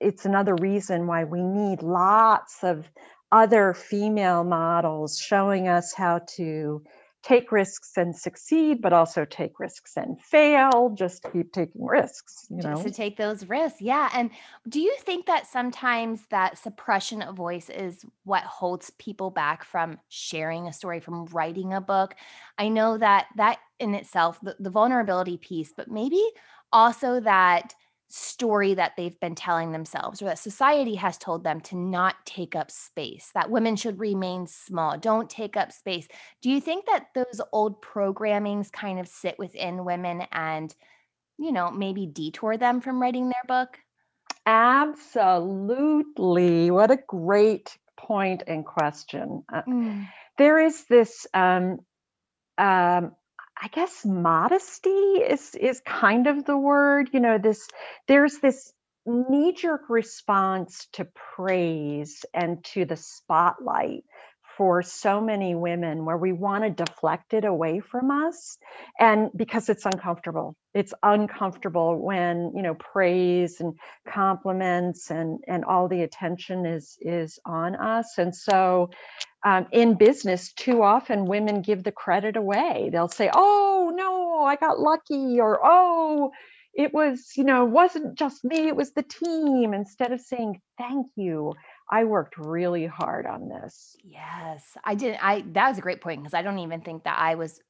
it's 0.00 0.24
another 0.24 0.54
reason 0.54 1.06
why 1.06 1.24
we 1.24 1.42
need 1.42 1.82
lots 1.82 2.62
of 2.62 2.88
other 3.32 3.74
female 3.74 4.44
models 4.44 5.18
showing 5.18 5.68
us 5.68 5.92
how 5.92 6.20
to 6.36 6.82
take 7.26 7.50
risks 7.50 7.96
and 7.96 8.14
succeed, 8.14 8.80
but 8.80 8.92
also 8.92 9.24
take 9.24 9.58
risks 9.58 9.96
and 9.96 10.20
fail. 10.20 10.94
Just 10.96 11.26
keep 11.32 11.52
taking 11.52 11.84
risks, 11.84 12.46
you 12.50 12.58
know. 12.58 12.74
Just 12.74 12.84
to 12.84 12.90
take 12.92 13.16
those 13.16 13.48
risks. 13.48 13.80
Yeah. 13.80 14.08
And 14.14 14.30
do 14.68 14.80
you 14.80 14.94
think 15.00 15.26
that 15.26 15.46
sometimes 15.46 16.20
that 16.30 16.56
suppression 16.56 17.22
of 17.22 17.34
voice 17.34 17.68
is 17.68 18.04
what 18.22 18.44
holds 18.44 18.90
people 18.90 19.30
back 19.30 19.64
from 19.64 19.98
sharing 20.08 20.68
a 20.68 20.72
story, 20.72 21.00
from 21.00 21.26
writing 21.26 21.72
a 21.72 21.80
book? 21.80 22.14
I 22.58 22.68
know 22.68 22.96
that 22.98 23.26
that 23.36 23.58
in 23.80 23.94
itself, 23.94 24.38
the, 24.40 24.54
the 24.60 24.70
vulnerability 24.70 25.36
piece, 25.36 25.72
but 25.76 25.90
maybe 25.90 26.24
also 26.72 27.18
that 27.20 27.74
story 28.08 28.74
that 28.74 28.92
they've 28.96 29.18
been 29.20 29.34
telling 29.34 29.72
themselves 29.72 30.22
or 30.22 30.26
that 30.26 30.38
society 30.38 30.94
has 30.94 31.18
told 31.18 31.42
them 31.42 31.60
to 31.60 31.76
not 31.76 32.14
take 32.24 32.54
up 32.54 32.70
space, 32.70 33.30
that 33.34 33.50
women 33.50 33.74
should 33.76 33.98
remain 33.98 34.46
small, 34.46 34.96
don't 34.96 35.28
take 35.28 35.56
up 35.56 35.72
space. 35.72 36.06
Do 36.42 36.50
you 36.50 36.60
think 36.60 36.86
that 36.86 37.08
those 37.14 37.40
old 37.52 37.82
programmings 37.82 38.70
kind 38.70 39.00
of 39.00 39.08
sit 39.08 39.38
within 39.38 39.84
women 39.84 40.22
and, 40.32 40.74
you 41.38 41.50
know, 41.52 41.70
maybe 41.70 42.06
detour 42.06 42.56
them 42.56 42.80
from 42.80 43.02
writing 43.02 43.28
their 43.28 43.44
book? 43.46 43.78
Absolutely. 44.46 45.50
What 46.70 46.92
a 46.92 46.98
great 47.08 47.76
point 47.96 48.44
and 48.46 48.64
question. 48.64 49.42
Uh, 49.52 49.62
mm. 49.62 50.08
There 50.38 50.60
is 50.60 50.84
this 50.84 51.26
um, 51.34 51.80
um, 52.56 53.16
I 53.62 53.68
guess 53.68 54.04
modesty 54.04 54.90
is 54.90 55.54
is 55.54 55.80
kind 55.80 56.26
of 56.26 56.44
the 56.44 56.58
word. 56.58 57.10
You 57.12 57.20
know, 57.20 57.38
this 57.38 57.68
there's 58.08 58.38
this 58.38 58.72
knee 59.06 59.52
jerk 59.54 59.82
response 59.88 60.88
to 60.94 61.06
praise 61.36 62.24
and 62.34 62.64
to 62.64 62.84
the 62.86 62.96
spotlight 62.96 64.04
for 64.58 64.82
so 64.82 65.20
many 65.20 65.54
women 65.54 66.04
where 66.06 66.16
we 66.16 66.32
want 66.32 66.64
to 66.64 66.70
deflect 66.84 67.34
it 67.34 67.44
away 67.44 67.80
from 67.80 68.10
us 68.10 68.58
and 68.98 69.30
because 69.36 69.68
it's 69.68 69.86
uncomfortable 69.86 70.56
it's 70.74 70.94
uncomfortable 71.02 72.00
when 72.02 72.52
you 72.56 72.62
know 72.62 72.74
praise 72.74 73.60
and 73.60 73.74
compliments 74.08 75.10
and 75.10 75.40
and 75.48 75.64
all 75.66 75.88
the 75.88 76.02
attention 76.02 76.66
is 76.66 76.96
is 77.02 77.38
on 77.46 77.76
us 77.76 78.18
and 78.18 78.34
so 78.34 78.90
um, 79.46 79.66
in 79.70 79.94
business 79.94 80.52
too 80.52 80.82
often 80.82 81.24
women 81.24 81.62
give 81.62 81.84
the 81.84 81.92
credit 81.92 82.36
away 82.36 82.90
they'll 82.92 83.08
say 83.08 83.30
oh 83.32 83.92
no 83.94 84.44
i 84.44 84.56
got 84.56 84.80
lucky 84.80 85.40
or 85.40 85.60
oh 85.64 86.32
it 86.74 86.92
was 86.92 87.32
you 87.36 87.44
know 87.44 87.64
it 87.64 87.70
wasn't 87.70 88.18
just 88.18 88.44
me 88.44 88.66
it 88.66 88.76
was 88.76 88.92
the 88.92 89.04
team 89.04 89.72
instead 89.72 90.12
of 90.12 90.20
saying 90.20 90.60
thank 90.76 91.06
you 91.16 91.54
I 91.90 92.04
worked 92.04 92.36
really 92.36 92.86
hard 92.86 93.26
on 93.26 93.48
this. 93.48 93.96
Yes, 94.02 94.64
I 94.84 94.94
did. 94.94 95.16
I 95.22 95.44
that 95.52 95.68
was 95.68 95.78
a 95.78 95.82
great 95.82 96.00
point 96.00 96.20
because 96.20 96.34
I 96.34 96.42
don't 96.42 96.58
even 96.58 96.80
think 96.80 97.04
that 97.04 97.18
I 97.18 97.36
was 97.36 97.60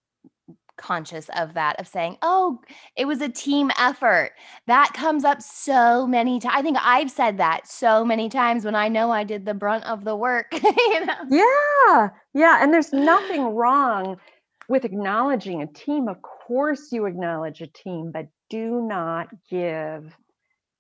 conscious 0.77 1.29
of 1.37 1.55
that 1.55 1.79
of 1.81 1.89
saying, 1.89 2.19
"Oh, 2.23 2.61
it 2.97 3.07
was 3.07 3.21
a 3.21 3.29
team 3.29 3.71
effort." 3.79 4.33
That 4.67 4.93
comes 4.95 5.25
up 5.25 5.43
so 5.43 6.07
many 6.07 6.41
times. 6.41 6.55
I 6.57 6.63
think 6.63 6.79
I've 6.81 7.11
said 7.11 7.39
that 7.39 7.67
so 7.67 8.05
many 8.05 8.29
times 8.29 8.65
when 8.65 8.75
I 8.75 8.89
know 8.89 9.11
I 9.11 9.25
did 9.25 9.47
the 9.47 9.55
brunt 9.55 9.85
of 9.85 10.05
the 10.05 10.17
work. 10.17 10.47
you 10.53 11.07
know? 11.07 11.15
Yeah, 11.31 12.09
yeah, 12.35 12.63
and 12.63 12.73
there's 12.73 12.93
nothing 12.93 13.43
wrong 13.55 14.17
with 14.69 14.85
acknowledging 14.85 15.63
a 15.63 15.67
team. 15.67 16.09
Of 16.09 16.23
course, 16.23 16.93
you 16.93 17.07
acknowledge 17.07 17.61
a 17.61 17.67
team, 17.67 18.11
but 18.13 18.27
do 18.51 18.81
not 18.83 19.29
give 19.51 20.17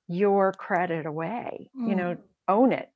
your 0.09 0.53
credit 0.53 1.07
away. 1.07 1.71
Mm. 1.79 1.89
You 1.89 1.95
know, 1.95 2.17
own 2.49 2.73
it. 2.73 2.91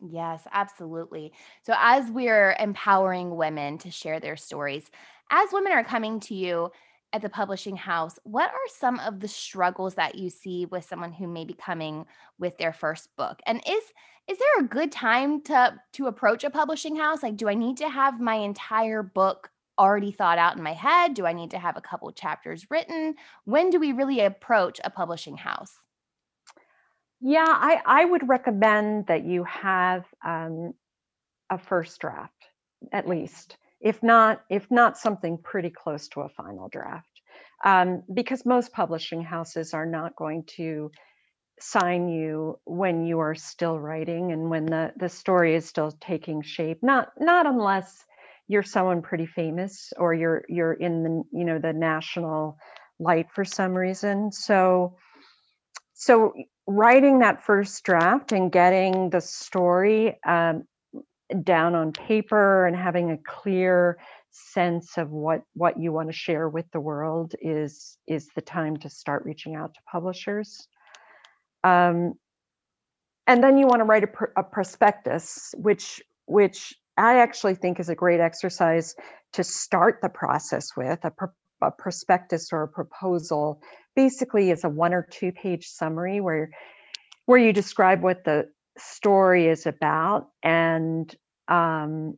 Yes, 0.00 0.46
absolutely. 0.52 1.32
So, 1.64 1.74
as 1.76 2.08
we're 2.10 2.54
empowering 2.60 3.36
women 3.36 3.78
to 3.78 3.90
share 3.90 4.20
their 4.20 4.36
stories, 4.36 4.88
as 5.30 5.50
women 5.52 5.72
are 5.72 5.84
coming 5.84 6.20
to 6.20 6.34
you 6.34 6.70
at 7.12 7.22
the 7.22 7.28
publishing 7.28 7.76
house, 7.76 8.18
what 8.24 8.50
are 8.50 8.68
some 8.68 8.98
of 9.00 9.20
the 9.20 9.28
struggles 9.28 9.94
that 9.94 10.14
you 10.14 10.28
see 10.28 10.66
with 10.66 10.84
someone 10.84 11.12
who 11.12 11.26
may 11.26 11.44
be 11.44 11.54
coming 11.54 12.04
with 12.38 12.56
their 12.58 12.72
first 12.72 13.14
book? 13.16 13.40
And 13.46 13.62
is 13.66 13.82
is 14.26 14.36
there 14.36 14.60
a 14.60 14.68
good 14.68 14.92
time 14.92 15.40
to 15.42 15.80
to 15.94 16.06
approach 16.06 16.44
a 16.44 16.50
publishing 16.50 16.96
house? 16.96 17.22
Like, 17.22 17.36
do 17.36 17.48
I 17.48 17.54
need 17.54 17.78
to 17.78 17.88
have 17.88 18.20
my 18.20 18.34
entire 18.34 19.02
book 19.02 19.50
already 19.78 20.10
thought 20.10 20.38
out 20.38 20.56
in 20.56 20.62
my 20.62 20.74
head? 20.74 21.14
Do 21.14 21.24
I 21.24 21.32
need 21.32 21.52
to 21.52 21.58
have 21.58 21.76
a 21.76 21.80
couple 21.80 22.10
chapters 22.12 22.66
written? 22.70 23.14
When 23.44 23.70
do 23.70 23.78
we 23.78 23.92
really 23.92 24.20
approach 24.20 24.80
a 24.84 24.90
publishing 24.90 25.36
house? 25.36 25.72
Yeah, 27.20 27.46
I, 27.46 27.80
I 27.84 28.04
would 28.04 28.28
recommend 28.28 29.06
that 29.06 29.24
you 29.24 29.44
have 29.44 30.04
um, 30.24 30.74
a 31.50 31.58
first 31.58 32.00
draft 32.00 32.32
at 32.92 33.08
least, 33.08 33.56
if 33.80 34.02
not 34.02 34.42
if 34.50 34.70
not 34.70 34.98
something 34.98 35.38
pretty 35.38 35.70
close 35.70 36.08
to 36.08 36.20
a 36.20 36.28
final 36.28 36.68
draft, 36.68 37.08
um, 37.64 38.02
because 38.12 38.44
most 38.46 38.72
publishing 38.72 39.22
houses 39.22 39.74
are 39.74 39.86
not 39.86 40.16
going 40.16 40.44
to 40.56 40.90
sign 41.60 42.08
you 42.08 42.58
when 42.64 43.04
you 43.04 43.18
are 43.18 43.34
still 43.34 43.78
writing 43.78 44.32
and 44.32 44.50
when 44.50 44.66
the 44.66 44.92
the 44.96 45.08
story 45.08 45.54
is 45.54 45.66
still 45.66 45.92
taking 46.00 46.42
shape. 46.42 46.78
Not 46.82 47.08
not 47.18 47.46
unless 47.46 48.04
you're 48.48 48.62
someone 48.62 49.02
pretty 49.02 49.26
famous 49.26 49.92
or 49.96 50.14
you're 50.14 50.44
you're 50.48 50.72
in 50.72 51.02
the 51.02 51.22
you 51.32 51.44
know 51.44 51.58
the 51.58 51.72
national 51.72 52.58
light 52.98 53.28
for 53.34 53.44
some 53.44 53.74
reason. 53.74 54.32
So 54.32 54.96
so 55.94 56.32
writing 56.66 57.20
that 57.20 57.44
first 57.44 57.82
draft 57.84 58.32
and 58.32 58.52
getting 58.52 59.10
the 59.10 59.20
story 59.20 60.18
um, 60.24 60.64
down 61.42 61.74
on 61.74 61.92
paper 61.92 62.66
and 62.66 62.76
having 62.76 63.10
a 63.10 63.18
clear 63.18 63.98
sense 64.30 64.96
of 64.98 65.10
what 65.10 65.42
what 65.54 65.78
you 65.78 65.92
want 65.92 66.08
to 66.08 66.12
share 66.12 66.48
with 66.48 66.66
the 66.72 66.80
world 66.80 67.34
is 67.40 67.98
is 68.06 68.28
the 68.34 68.40
time 68.40 68.76
to 68.76 68.88
start 68.88 69.24
reaching 69.24 69.54
out 69.54 69.74
to 69.74 69.80
publishers. 69.90 70.68
Um, 71.64 72.14
and 73.26 73.42
then 73.42 73.58
you 73.58 73.66
want 73.66 73.80
to 73.80 73.84
write 73.84 74.04
a, 74.04 74.40
a 74.40 74.42
prospectus 74.42 75.54
which 75.56 76.02
which 76.26 76.74
i 76.96 77.18
actually 77.18 77.54
think 77.54 77.80
is 77.80 77.88
a 77.88 77.94
great 77.94 78.20
exercise 78.20 78.94
to 79.32 79.44
start 79.44 79.98
the 80.02 80.08
process 80.08 80.70
with. 80.76 80.98
A, 81.04 81.10
pr- 81.10 81.26
a 81.62 81.70
prospectus 81.70 82.48
or 82.52 82.62
a 82.62 82.68
proposal 82.68 83.60
basically 83.94 84.50
is 84.50 84.64
a 84.64 84.68
one 84.68 84.94
or 84.94 85.06
two 85.10 85.32
page 85.32 85.66
summary 85.66 86.20
where 86.20 86.50
where 87.26 87.38
you 87.38 87.52
describe 87.52 88.02
what 88.02 88.24
the 88.24 88.46
story 88.80 89.46
is 89.48 89.66
about 89.66 90.28
and 90.42 91.14
um, 91.48 92.16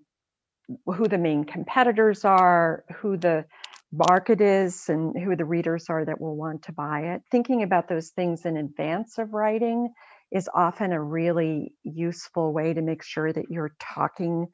who 0.86 1.08
the 1.08 1.18
main 1.18 1.44
competitors 1.44 2.24
are, 2.24 2.84
who 2.96 3.16
the 3.16 3.44
market 3.92 4.40
is, 4.40 4.88
and 4.88 5.18
who 5.20 5.34
the 5.34 5.44
readers 5.44 5.86
are 5.88 6.04
that 6.04 6.20
will 6.20 6.36
want 6.36 6.62
to 6.62 6.72
buy 6.72 7.00
it. 7.00 7.22
Thinking 7.30 7.62
about 7.62 7.88
those 7.88 8.10
things 8.10 8.44
in 8.44 8.56
advance 8.56 9.18
of 9.18 9.34
writing 9.34 9.92
is 10.30 10.48
often 10.54 10.92
a 10.92 11.02
really 11.02 11.74
useful 11.82 12.52
way 12.52 12.72
to 12.72 12.82
make 12.82 13.02
sure 13.02 13.32
that 13.32 13.50
you're 13.50 13.74
talking 13.80 14.46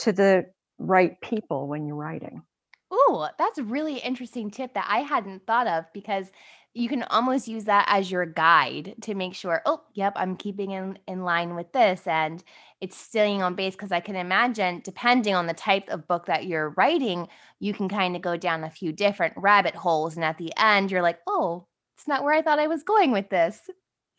to 0.00 0.12
the 0.12 0.44
right 0.78 1.20
people 1.20 1.66
when 1.66 1.86
you're 1.86 1.96
writing. 1.96 2.42
Oh, 2.90 3.28
that's 3.38 3.58
a 3.58 3.64
really 3.64 3.98
interesting 3.98 4.50
tip 4.50 4.74
that 4.74 4.86
I 4.88 5.00
hadn't 5.00 5.46
thought 5.46 5.66
of 5.66 5.84
because 5.92 6.30
you 6.78 6.88
can 6.88 7.02
almost 7.04 7.48
use 7.48 7.64
that 7.64 7.86
as 7.88 8.10
your 8.10 8.24
guide 8.24 8.94
to 9.02 9.14
make 9.14 9.34
sure, 9.34 9.62
oh, 9.66 9.82
yep, 9.94 10.12
I'm 10.14 10.36
keeping 10.36 10.70
in, 10.70 10.98
in 11.08 11.22
line 11.22 11.56
with 11.56 11.72
this 11.72 12.06
and 12.06 12.42
it's 12.80 12.96
staying 12.96 13.42
on 13.42 13.56
base. 13.56 13.74
Cause 13.74 13.90
I 13.90 13.98
can 13.98 14.14
imagine, 14.14 14.82
depending 14.84 15.34
on 15.34 15.48
the 15.48 15.54
type 15.54 15.88
of 15.88 16.06
book 16.06 16.26
that 16.26 16.46
you're 16.46 16.70
writing, 16.76 17.26
you 17.58 17.74
can 17.74 17.88
kind 17.88 18.14
of 18.14 18.22
go 18.22 18.36
down 18.36 18.62
a 18.62 18.70
few 18.70 18.92
different 18.92 19.34
rabbit 19.36 19.74
holes. 19.74 20.14
And 20.14 20.24
at 20.24 20.38
the 20.38 20.52
end, 20.56 20.92
you're 20.92 21.02
like, 21.02 21.18
oh, 21.26 21.66
it's 21.96 22.06
not 22.06 22.22
where 22.22 22.34
I 22.34 22.42
thought 22.42 22.60
I 22.60 22.68
was 22.68 22.84
going 22.84 23.10
with 23.10 23.28
this. 23.28 23.58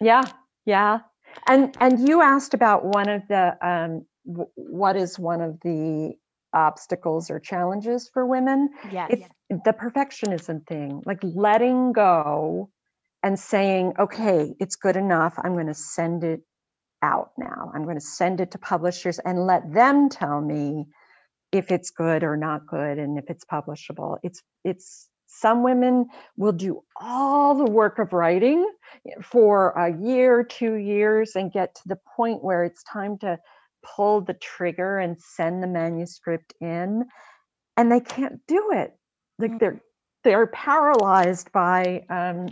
Yeah. 0.02 0.24
Yeah. 0.66 1.00
And 1.48 1.78
and 1.80 2.08
you 2.10 2.22
asked 2.22 2.54
about 2.54 2.84
one 2.84 3.08
of 3.08 3.22
the 3.30 3.56
um, 3.66 4.06
w- 4.28 4.50
what 4.56 4.98
is 4.98 5.18
one 5.18 5.40
of 5.40 5.60
the 5.62 6.14
obstacles 6.54 7.30
or 7.30 7.40
challenges 7.40 8.10
for 8.14 8.26
women. 8.26 8.70
Yeah, 8.92 9.08
It's 9.10 9.28
the 9.50 9.74
perfectionism 9.74 10.66
thing, 10.68 11.02
like 11.06 11.20
letting 11.24 11.92
go 11.94 12.70
and 13.24 13.40
saying, 13.40 13.94
okay, 14.00 14.54
it's 14.60 14.76
good 14.76 14.96
enough. 14.96 15.36
I'm 15.44 15.54
going 15.54 15.68
to 15.68 15.74
send 15.74 16.24
it 16.24 16.42
out 17.02 17.32
now. 17.38 17.72
I'm 17.74 17.84
going 17.84 17.98
to 17.98 18.02
send 18.02 18.42
it 18.42 18.52
to 18.52 18.58
publishers 18.58 19.20
and 19.20 19.46
let 19.46 19.72
them 19.74 20.10
tell 20.10 20.40
me 20.42 20.88
if 21.52 21.72
it's 21.72 21.90
good 21.90 22.24
or 22.24 22.38
not 22.38 22.68
good 22.68 23.00
and 23.00 23.18
if 23.18 23.30
it's 23.30 23.46
publishable. 23.46 24.18
It's 24.24 24.42
it's 24.64 25.08
some 25.28 25.64
women 25.64 26.08
will 26.38 26.52
do 26.52 26.84
all 27.00 27.56
the 27.56 27.72
work 27.72 28.00
of 28.00 28.14
writing 28.14 28.68
for 29.24 29.70
a 29.72 29.96
year, 29.96 30.44
two 30.44 30.74
years, 30.74 31.36
and 31.36 31.52
get 31.52 31.76
to 31.76 31.82
the 31.86 32.00
point 32.16 32.44
where 32.44 32.64
it's 32.64 32.84
time 32.84 33.18
to 33.20 33.38
pull 33.84 34.22
the 34.22 34.34
trigger 34.34 34.98
and 35.00 35.20
send 35.20 35.64
the 35.64 35.68
manuscript 35.68 36.54
in 36.62 37.06
and 37.78 37.92
they 37.92 38.00
can't 38.00 38.40
do 38.48 38.72
it 38.74 38.94
like 39.38 39.60
they're 39.60 39.72
mm-hmm. 39.72 39.80
they're 40.24 40.48
paralyzed 40.48 41.52
by 41.52 42.04
um 42.10 42.48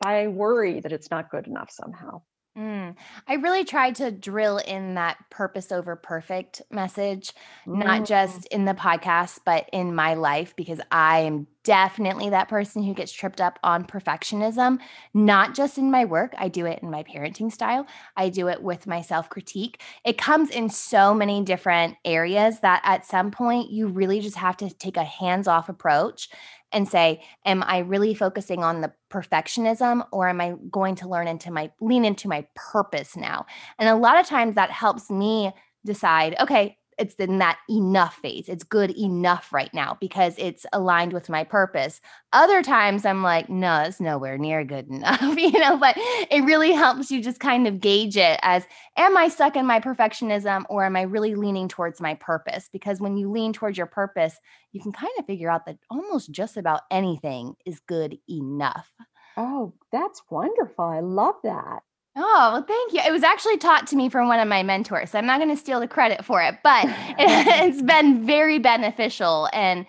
by 0.00 0.28
worry 0.28 0.80
that 0.80 0.92
it's 0.92 1.10
not 1.10 1.30
good 1.30 1.46
enough 1.46 1.70
somehow 1.70 2.20
Mm. 2.60 2.94
I 3.26 3.34
really 3.34 3.64
tried 3.64 3.94
to 3.96 4.10
drill 4.10 4.58
in 4.58 4.94
that 4.94 5.16
purpose 5.30 5.72
over 5.72 5.96
perfect 5.96 6.60
message, 6.70 7.32
not 7.64 8.02
mm. 8.02 8.06
just 8.06 8.44
in 8.48 8.66
the 8.66 8.74
podcast, 8.74 9.38
but 9.46 9.66
in 9.72 9.94
my 9.94 10.12
life, 10.12 10.54
because 10.56 10.78
I 10.90 11.20
am 11.20 11.46
definitely 11.64 12.30
that 12.30 12.48
person 12.48 12.82
who 12.82 12.92
gets 12.92 13.12
tripped 13.12 13.40
up 13.40 13.58
on 13.62 13.84
perfectionism, 13.84 14.78
not 15.14 15.54
just 15.54 15.78
in 15.78 15.90
my 15.90 16.04
work. 16.04 16.34
I 16.36 16.48
do 16.48 16.66
it 16.66 16.80
in 16.82 16.90
my 16.90 17.02
parenting 17.02 17.50
style, 17.50 17.86
I 18.14 18.28
do 18.28 18.48
it 18.48 18.62
with 18.62 18.86
my 18.86 19.00
self 19.00 19.30
critique. 19.30 19.80
It 20.04 20.18
comes 20.18 20.50
in 20.50 20.68
so 20.68 21.14
many 21.14 21.42
different 21.42 21.96
areas 22.04 22.60
that 22.60 22.82
at 22.84 23.06
some 23.06 23.30
point 23.30 23.70
you 23.70 23.86
really 23.86 24.20
just 24.20 24.36
have 24.36 24.58
to 24.58 24.68
take 24.68 24.98
a 24.98 25.04
hands 25.04 25.48
off 25.48 25.70
approach 25.70 26.28
and 26.72 26.88
say, 26.88 27.22
am 27.44 27.62
I 27.62 27.78
really 27.78 28.14
focusing 28.14 28.62
on 28.62 28.80
the 28.80 28.92
perfectionism 29.10 30.06
or 30.12 30.28
am 30.28 30.40
I 30.40 30.54
going 30.70 30.94
to 30.96 31.08
learn 31.08 31.28
into 31.28 31.50
my 31.50 31.70
lean 31.80 32.04
into 32.04 32.28
my 32.28 32.46
purpose 32.54 33.16
now? 33.16 33.46
And 33.78 33.88
a 33.88 33.96
lot 33.96 34.18
of 34.18 34.26
times 34.26 34.54
that 34.54 34.70
helps 34.70 35.10
me 35.10 35.52
decide, 35.84 36.36
okay, 36.40 36.76
it's 37.00 37.14
in 37.14 37.38
that 37.38 37.58
enough 37.68 38.16
phase. 38.16 38.48
It's 38.48 38.62
good 38.62 38.90
enough 38.96 39.52
right 39.52 39.72
now 39.72 39.96
because 40.00 40.34
it's 40.36 40.66
aligned 40.72 41.12
with 41.12 41.28
my 41.28 41.44
purpose. 41.44 42.00
Other 42.32 42.62
times 42.62 43.04
I'm 43.04 43.22
like, 43.22 43.48
no, 43.48 43.82
it's 43.82 44.00
nowhere 44.00 44.36
near 44.36 44.64
good 44.64 44.88
enough, 44.88 45.20
you 45.36 45.58
know, 45.58 45.78
but 45.78 45.96
it 45.96 46.44
really 46.44 46.72
helps 46.72 47.10
you 47.10 47.22
just 47.22 47.40
kind 47.40 47.66
of 47.66 47.80
gauge 47.80 48.16
it 48.16 48.38
as 48.42 48.64
am 48.96 49.16
I 49.16 49.28
stuck 49.28 49.56
in 49.56 49.66
my 49.66 49.80
perfectionism 49.80 50.64
or 50.68 50.84
am 50.84 50.94
I 50.94 51.02
really 51.02 51.34
leaning 51.34 51.68
towards 51.68 52.00
my 52.00 52.14
purpose? 52.14 52.68
Because 52.72 53.00
when 53.00 53.16
you 53.16 53.30
lean 53.30 53.52
towards 53.52 53.78
your 53.78 53.86
purpose, 53.86 54.36
you 54.72 54.80
can 54.80 54.92
kind 54.92 55.12
of 55.18 55.26
figure 55.26 55.50
out 55.50 55.66
that 55.66 55.78
almost 55.90 56.30
just 56.30 56.56
about 56.56 56.82
anything 56.90 57.54
is 57.64 57.80
good 57.80 58.18
enough. 58.28 58.92
Oh, 59.36 59.72
that's 59.90 60.22
wonderful. 60.30 60.84
I 60.84 61.00
love 61.00 61.36
that. 61.44 61.82
Oh, 62.16 62.50
well, 62.52 62.62
thank 62.62 62.92
you. 62.92 63.00
It 63.00 63.12
was 63.12 63.22
actually 63.22 63.56
taught 63.56 63.86
to 63.88 63.96
me 63.96 64.08
from 64.08 64.26
one 64.28 64.40
of 64.40 64.48
my 64.48 64.62
mentors. 64.62 65.10
So 65.10 65.18
I'm 65.18 65.26
not 65.26 65.38
going 65.38 65.50
to 65.50 65.56
steal 65.56 65.80
the 65.80 65.88
credit 65.88 66.24
for 66.24 66.42
it, 66.42 66.56
but 66.62 66.84
it's 67.18 67.82
been 67.82 68.26
very 68.26 68.58
beneficial. 68.58 69.48
And 69.52 69.86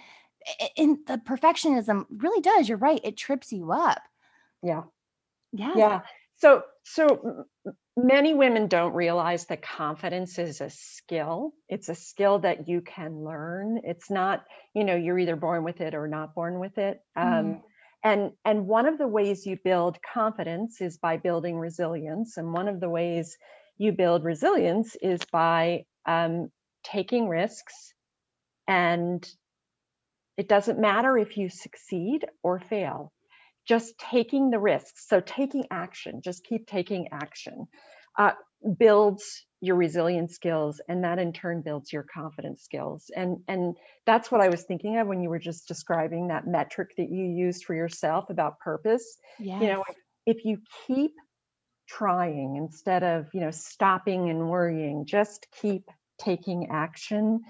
in 0.75 0.99
the 1.07 1.17
perfectionism 1.17 2.05
really 2.09 2.41
does. 2.41 2.69
You're 2.69 2.77
right. 2.77 3.01
It 3.03 3.17
trips 3.17 3.51
you 3.51 3.71
up. 3.71 4.01
Yeah. 4.63 4.83
Yeah. 5.51 5.73
Yeah. 5.75 5.99
So, 6.37 6.63
so 6.83 7.45
many 7.97 8.33
women 8.33 8.67
don't 8.67 8.93
realize 8.93 9.45
that 9.47 9.61
confidence 9.61 10.39
is 10.39 10.61
a 10.61 10.69
skill. 10.69 11.53
It's 11.69 11.89
a 11.89 11.95
skill 11.95 12.39
that 12.39 12.67
you 12.67 12.81
can 12.81 13.23
learn. 13.23 13.81
It's 13.83 14.09
not, 14.09 14.43
you 14.73 14.83
know, 14.83 14.95
you're 14.95 15.19
either 15.19 15.35
born 15.35 15.63
with 15.63 15.81
it 15.81 15.93
or 15.93 16.07
not 16.07 16.33
born 16.33 16.59
with 16.59 16.77
it. 16.77 17.01
Um, 17.15 17.25
mm 17.25 17.61
and 18.03 18.31
and 18.45 18.67
one 18.67 18.87
of 18.87 18.97
the 18.97 19.07
ways 19.07 19.45
you 19.45 19.57
build 19.63 19.97
confidence 20.01 20.81
is 20.81 20.97
by 20.97 21.17
building 21.17 21.57
resilience. 21.57 22.37
And 22.37 22.53
one 22.53 22.67
of 22.67 22.79
the 22.79 22.89
ways 22.89 23.37
you 23.77 23.91
build 23.91 24.23
resilience 24.23 24.95
is 25.01 25.21
by 25.31 25.85
um, 26.05 26.49
taking 26.83 27.27
risks. 27.27 27.93
And 28.67 29.27
it 30.37 30.47
doesn't 30.47 30.79
matter 30.79 31.17
if 31.17 31.37
you 31.37 31.49
succeed 31.49 32.25
or 32.43 32.59
fail. 32.59 33.11
Just 33.67 33.97
taking 33.99 34.49
the 34.49 34.59
risks. 34.59 35.07
So 35.07 35.19
taking 35.19 35.65
action. 35.71 36.21
Just 36.23 36.43
keep 36.43 36.67
taking 36.67 37.09
action. 37.11 37.67
Uh, 38.17 38.31
builds 38.79 39.45
your 39.61 39.75
resilience 39.75 40.33
skills 40.33 40.81
and 40.89 41.03
that 41.03 41.19
in 41.19 41.31
turn 41.31 41.61
builds 41.61 41.93
your 41.93 42.03
confidence 42.03 42.63
skills 42.63 43.11
and 43.15 43.37
and 43.47 43.75
that's 44.05 44.31
what 44.31 44.41
i 44.41 44.49
was 44.49 44.63
thinking 44.63 44.97
of 44.97 45.07
when 45.07 45.21
you 45.21 45.29
were 45.29 45.39
just 45.39 45.67
describing 45.67 46.27
that 46.27 46.47
metric 46.47 46.89
that 46.97 47.09
you 47.09 47.25
used 47.25 47.63
for 47.65 47.75
yourself 47.75 48.29
about 48.29 48.59
purpose. 48.59 49.17
Yes. 49.39 49.61
you 49.61 49.67
know 49.67 49.83
if 50.25 50.43
you 50.45 50.57
keep 50.87 51.11
trying 51.87 52.55
instead 52.55 53.03
of 53.03 53.27
you 53.33 53.41
know 53.41 53.51
stopping 53.51 54.29
and 54.29 54.49
worrying 54.49 55.05
just 55.05 55.47
keep 55.61 55.83
taking 56.19 56.69
action 56.71 57.41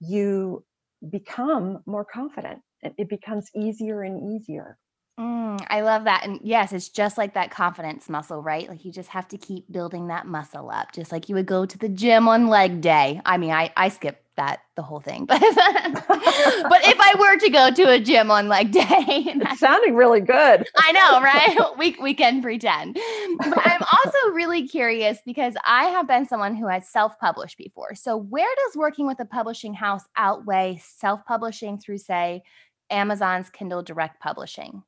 you 0.00 0.64
become 1.08 1.82
more 1.86 2.04
confident. 2.04 2.60
It 2.82 3.08
becomes 3.08 3.50
easier 3.54 4.02
and 4.02 4.34
easier 4.34 4.78
Mm, 5.20 5.60
I 5.68 5.82
love 5.82 6.04
that. 6.04 6.24
And 6.24 6.40
yes, 6.42 6.72
it's 6.72 6.88
just 6.88 7.18
like 7.18 7.34
that 7.34 7.50
confidence 7.50 8.08
muscle, 8.08 8.42
right? 8.42 8.66
Like 8.66 8.86
you 8.86 8.90
just 8.90 9.10
have 9.10 9.28
to 9.28 9.36
keep 9.36 9.70
building 9.70 10.06
that 10.06 10.26
muscle 10.26 10.70
up, 10.70 10.92
just 10.92 11.12
like 11.12 11.28
you 11.28 11.34
would 11.34 11.44
go 11.44 11.66
to 11.66 11.76
the 11.76 11.90
gym 11.90 12.26
on 12.26 12.48
leg 12.48 12.80
day. 12.80 13.20
I 13.26 13.36
mean, 13.36 13.50
I, 13.50 13.70
I 13.76 13.90
skip 13.90 14.24
that 14.36 14.60
the 14.76 14.82
whole 14.82 15.00
thing, 15.00 15.26
but 15.28 15.38
but 15.38 15.50
if 15.52 16.98
I 16.98 17.14
were 17.18 17.38
to 17.38 17.50
go 17.50 17.70
to 17.70 17.90
a 17.90 18.00
gym 18.00 18.30
on 18.30 18.48
leg 18.48 18.72
day, 18.72 18.84
it's 18.86 19.60
sounding 19.60 19.94
really 19.94 20.22
good. 20.22 20.66
I 20.78 20.92
know, 20.92 21.20
right? 21.20 21.58
we 21.78 21.96
we 22.00 22.14
can 22.14 22.40
pretend. 22.40 22.94
But 23.40 23.66
I'm 23.66 23.82
also 23.82 24.32
really 24.32 24.66
curious 24.66 25.18
because 25.26 25.52
I 25.66 25.86
have 25.86 26.08
been 26.08 26.26
someone 26.26 26.54
who 26.54 26.66
has 26.68 26.88
self-published 26.88 27.58
before. 27.58 27.94
So 27.94 28.16
where 28.16 28.48
does 28.56 28.76
working 28.76 29.06
with 29.06 29.20
a 29.20 29.26
publishing 29.26 29.74
house 29.74 30.04
outweigh 30.16 30.80
self-publishing 30.82 31.80
through, 31.80 31.98
say, 31.98 32.42
Amazon's 32.88 33.50
Kindle 33.50 33.82
Direct 33.82 34.18
Publishing? 34.20 34.82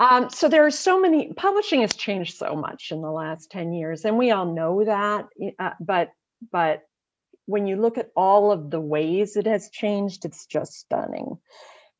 Um, 0.00 0.30
so 0.30 0.48
there 0.48 0.64
are 0.66 0.70
so 0.70 1.00
many 1.00 1.32
publishing 1.32 1.80
has 1.82 1.94
changed 1.94 2.36
so 2.36 2.54
much 2.54 2.92
in 2.92 3.02
the 3.02 3.10
last 3.10 3.50
10 3.50 3.72
years 3.72 4.04
and 4.04 4.18
we 4.18 4.30
all 4.30 4.46
know 4.46 4.84
that 4.84 5.26
uh, 5.58 5.70
but 5.80 6.10
but 6.52 6.82
when 7.46 7.66
you 7.66 7.76
look 7.76 7.98
at 7.98 8.10
all 8.16 8.52
of 8.52 8.70
the 8.70 8.80
ways 8.80 9.36
it 9.36 9.46
has 9.46 9.70
changed 9.70 10.24
it's 10.24 10.46
just 10.46 10.74
stunning 10.74 11.38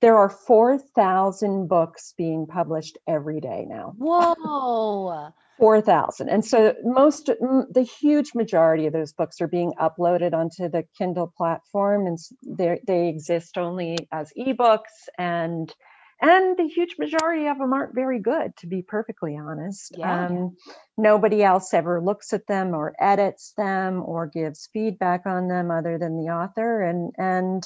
There 0.01 0.17
are 0.17 0.29
4,000 0.31 1.67
books 1.69 2.15
being 2.17 2.47
published 2.47 2.99
every 3.09 3.41
day 3.41 3.67
now. 3.69 3.95
Whoa. 3.99 5.33
4,000. 5.59 6.29
And 6.29 6.45
so 6.45 6.75
most 6.85 7.27
the 7.27 7.89
huge 8.01 8.33
majority 8.35 8.87
of 8.87 8.93
those 8.93 9.13
books 9.13 9.41
are 9.41 9.49
being 9.49 9.73
uploaded 9.81 10.35
onto 10.35 10.69
the 10.69 10.85
Kindle 10.97 11.33
platform 11.37 12.07
and 12.07 12.19
they 12.47 12.81
they 12.87 13.09
exist 13.09 13.59
only 13.59 13.97
as 14.13 14.33
ebooks 14.39 15.09
and 15.19 15.75
and 16.21 16.57
the 16.57 16.69
huge 16.69 16.97
majority 16.99 17.47
of 17.47 17.59
them 17.59 17.73
aren't 17.73 17.95
very 17.95 18.21
good 18.21 18.57
to 18.59 18.67
be 18.67 18.83
perfectly 18.83 19.37
honest 19.37 19.95
Yeah. 19.97 20.27
um, 20.27 20.57
nobody 20.97 21.43
else 21.43 21.73
ever 21.75 22.01
looks 22.01 22.33
at 22.33 22.47
them 22.47 22.75
or 22.75 22.95
edits 23.01 23.53
them 23.57 24.03
or 24.05 24.27
gives 24.27 24.69
feedback 24.73 25.27
on 25.27 25.49
them 25.49 25.71
other 25.71 25.99
than 25.99 26.17
the 26.17 26.31
author 26.31 26.83
and 26.83 27.13
and 27.19 27.65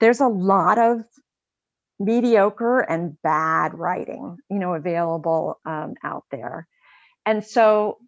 there's 0.00 0.20
a 0.20 0.28
lot 0.28 0.78
of 0.78 1.02
mediocre 1.98 2.80
and 2.80 3.20
bad 3.22 3.74
writing 3.78 4.36
you 4.50 4.58
know 4.58 4.74
available 4.74 5.60
um, 5.66 5.94
out 6.04 6.24
there 6.30 6.66
and 7.26 7.44
so 7.44 7.98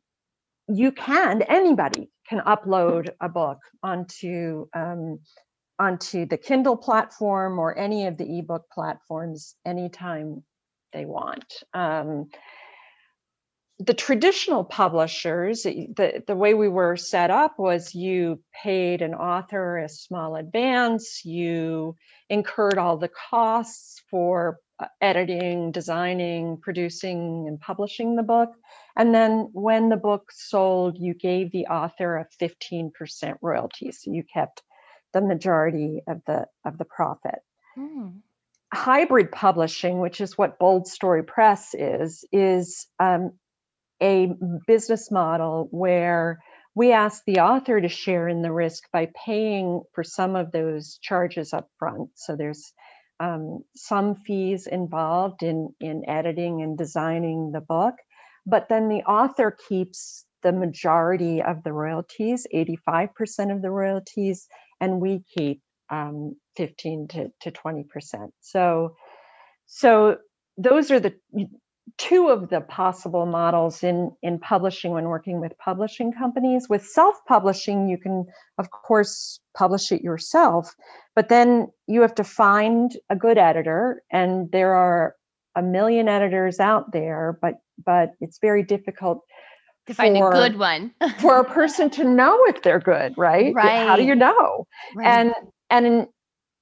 you 0.68 0.92
can 0.92 1.42
anybody 1.42 2.10
can 2.28 2.40
upload 2.40 3.10
a 3.20 3.28
book 3.28 3.58
onto 3.82 4.66
um, 4.74 5.18
onto 5.78 6.26
the 6.26 6.36
kindle 6.36 6.76
platform 6.76 7.58
or 7.58 7.76
any 7.76 8.06
of 8.06 8.16
the 8.16 8.38
ebook 8.38 8.64
platforms 8.70 9.54
anytime 9.64 10.42
they 10.92 11.04
want. 11.04 11.62
Um, 11.72 12.28
the 13.80 13.94
traditional 13.94 14.62
publishers 14.62 15.64
the, 15.64 16.22
the 16.26 16.36
way 16.36 16.54
we 16.54 16.68
were 16.68 16.96
set 16.96 17.30
up 17.30 17.58
was 17.58 17.94
you 17.94 18.40
paid 18.62 19.02
an 19.02 19.14
author 19.14 19.78
a 19.78 19.88
small 19.88 20.36
advance 20.36 21.24
you 21.24 21.96
incurred 22.30 22.78
all 22.78 22.96
the 22.96 23.10
costs 23.30 24.00
for 24.10 24.58
uh, 24.78 24.86
editing 25.00 25.72
designing 25.72 26.56
producing 26.62 27.46
and 27.48 27.60
publishing 27.60 28.14
the 28.14 28.22
book. 28.22 28.50
And 28.96 29.12
then 29.12 29.50
when 29.52 29.88
the 29.88 29.96
book 29.96 30.30
sold 30.32 30.96
you 30.98 31.12
gave 31.12 31.50
the 31.50 31.66
author 31.66 32.16
a 32.16 32.26
15% 32.40 32.92
royalty. 33.42 33.90
So 33.90 34.12
you 34.12 34.22
kept 34.22 34.62
the 35.14 35.22
majority 35.22 36.02
of 36.08 36.22
the 36.26 36.46
of 36.66 36.78
the 36.78 36.86
profit 36.86 37.36
Mm. 37.78 38.22
hybrid 38.72 39.32
publishing, 39.32 40.00
which 40.00 40.20
is 40.20 40.36
what 40.36 40.58
Bold 40.58 40.86
Story 40.86 41.22
Press 41.24 41.74
is, 41.74 42.24
is 42.32 42.86
um, 43.00 43.32
a 44.02 44.28
business 44.68 45.10
model 45.12 45.68
where 45.72 46.40
we 46.76 46.92
ask 46.92 47.24
the 47.26 47.40
author 47.40 47.80
to 47.80 47.88
share 47.90 48.28
in 48.28 48.42
the 48.42 48.52
risk 48.52 48.84
by 48.92 49.10
paying 49.26 49.82
for 49.94 50.04
some 50.04 50.36
of 50.36 50.52
those 50.52 51.00
charges 51.02 51.54
up 51.54 51.68
front. 51.80 52.10
So 52.16 52.36
there's 52.36 52.72
um, 53.20 53.64
some 53.76 54.16
fees 54.16 54.68
involved 54.68 55.42
in, 55.42 55.74
in 55.80 56.08
editing 56.08 56.62
and 56.62 56.78
designing 56.78 57.52
the 57.52 57.62
book, 57.62 57.96
but 58.46 58.68
then 58.70 58.90
the 58.90 59.02
author 59.04 59.56
keeps 59.68 60.24
the 60.44 60.52
majority 60.52 61.42
of 61.42 61.64
the 61.64 61.74
royalties, 61.74 62.46
85% 62.54 63.56
of 63.56 63.62
the 63.62 63.72
royalties, 63.72 64.48
and 64.84 65.00
we 65.00 65.24
keep 65.36 65.62
um, 65.90 66.36
15 66.56 67.08
to, 67.08 67.32
to 67.40 67.50
20%. 67.50 67.84
So, 68.40 68.96
so 69.66 70.18
those 70.58 70.90
are 70.90 71.00
the 71.00 71.14
two 71.96 72.28
of 72.28 72.50
the 72.50 72.60
possible 72.60 73.24
models 73.24 73.82
in, 73.82 74.12
in 74.22 74.38
publishing 74.38 74.92
when 74.92 75.04
working 75.04 75.40
with 75.40 75.56
publishing 75.58 76.12
companies. 76.12 76.68
With 76.68 76.84
self-publishing, 76.84 77.88
you 77.88 77.98
can, 77.98 78.26
of 78.58 78.70
course, 78.70 79.40
publish 79.56 79.90
it 79.90 80.02
yourself, 80.02 80.74
but 81.16 81.28
then 81.28 81.68
you 81.86 82.02
have 82.02 82.14
to 82.16 82.24
find 82.24 82.92
a 83.08 83.16
good 83.16 83.38
editor, 83.38 84.02
and 84.10 84.50
there 84.52 84.74
are 84.74 85.14
a 85.54 85.62
million 85.62 86.08
editors 86.08 86.60
out 86.60 86.92
there, 86.92 87.38
but 87.40 87.54
but 87.84 88.10
it's 88.20 88.38
very 88.40 88.62
difficult 88.62 89.20
To 89.86 89.94
find 89.94 90.16
for- 90.16 90.30
a 90.30 90.32
good 90.32 90.58
one. 90.58 90.92
for 91.18 91.38
a 91.38 91.44
person 91.44 91.90
to 91.90 92.04
know 92.04 92.38
if 92.46 92.62
they're 92.62 92.80
good, 92.80 93.14
right? 93.16 93.54
Right. 93.54 93.86
How 93.86 93.96
do 93.96 94.02
you 94.02 94.14
know? 94.14 94.66
Right. 94.94 95.06
and 95.06 95.34
and 95.70 95.86
in- 95.86 96.08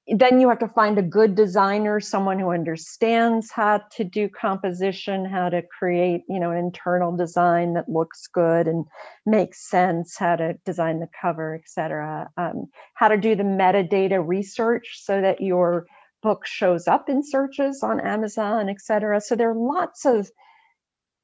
then 0.09 0.41
you 0.41 0.49
have 0.49 0.59
to 0.59 0.69
find 0.69 0.99
a 0.99 1.03
good 1.03 1.37
designer 1.37 2.01
someone 2.01 2.39
who 2.39 2.51
understands 2.51 3.53
how 3.53 3.81
to 3.93 4.03
do 4.03 4.29
composition 4.29 5.25
how 5.25 5.49
to 5.49 5.63
create 5.63 6.23
you 6.29 6.41
know 6.41 6.51
an 6.51 6.59
internal 6.59 7.17
design 7.17 7.75
that 7.75 7.89
looks 7.89 8.27
good 8.27 8.67
and 8.67 8.85
makes 9.27 9.71
sense 9.71 10.17
how 10.19 10.35
to 10.35 10.55
design 10.65 10.99
the 10.99 11.09
cover 11.21 11.55
etc 11.55 12.29
um, 12.37 12.67
how 12.95 13.07
to 13.07 13.17
do 13.17 13.37
the 13.37 13.45
metadata 13.45 14.21
research 14.27 14.99
so 15.01 15.21
that 15.21 15.41
your 15.41 15.87
book 16.21 16.47
shows 16.47 16.89
up 16.89 17.09
in 17.09 17.23
searches 17.23 17.83
on 17.85 18.01
amazon 18.01 18.69
etc 18.69 19.21
so 19.21 19.37
there 19.37 19.51
are 19.53 19.57
lots 19.57 20.05
of 20.05 20.29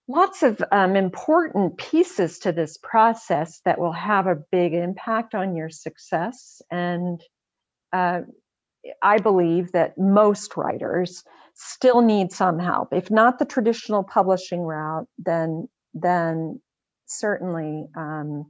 lots 0.08 0.42
of 0.42 0.62
um, 0.72 0.96
important 0.96 1.76
pieces 1.76 2.40
to 2.40 2.52
this 2.52 2.78
process 2.82 3.60
that 3.64 3.78
will 3.78 3.92
have 3.92 4.26
a 4.26 4.42
big 4.50 4.74
impact 4.74 5.34
on 5.34 5.54
your 5.54 5.70
success 5.70 6.62
and 6.70 7.20
uh, 7.92 8.20
I 9.02 9.18
believe 9.18 9.72
that 9.72 9.98
most 9.98 10.56
writers 10.56 11.24
still 11.54 12.00
need 12.00 12.32
some 12.32 12.58
help. 12.58 12.92
If 12.92 13.10
not 13.10 13.38
the 13.38 13.44
traditional 13.44 14.04
publishing 14.04 14.60
route, 14.60 15.06
then 15.18 15.68
then 15.94 16.60
certainly 17.06 17.86
um, 17.96 18.46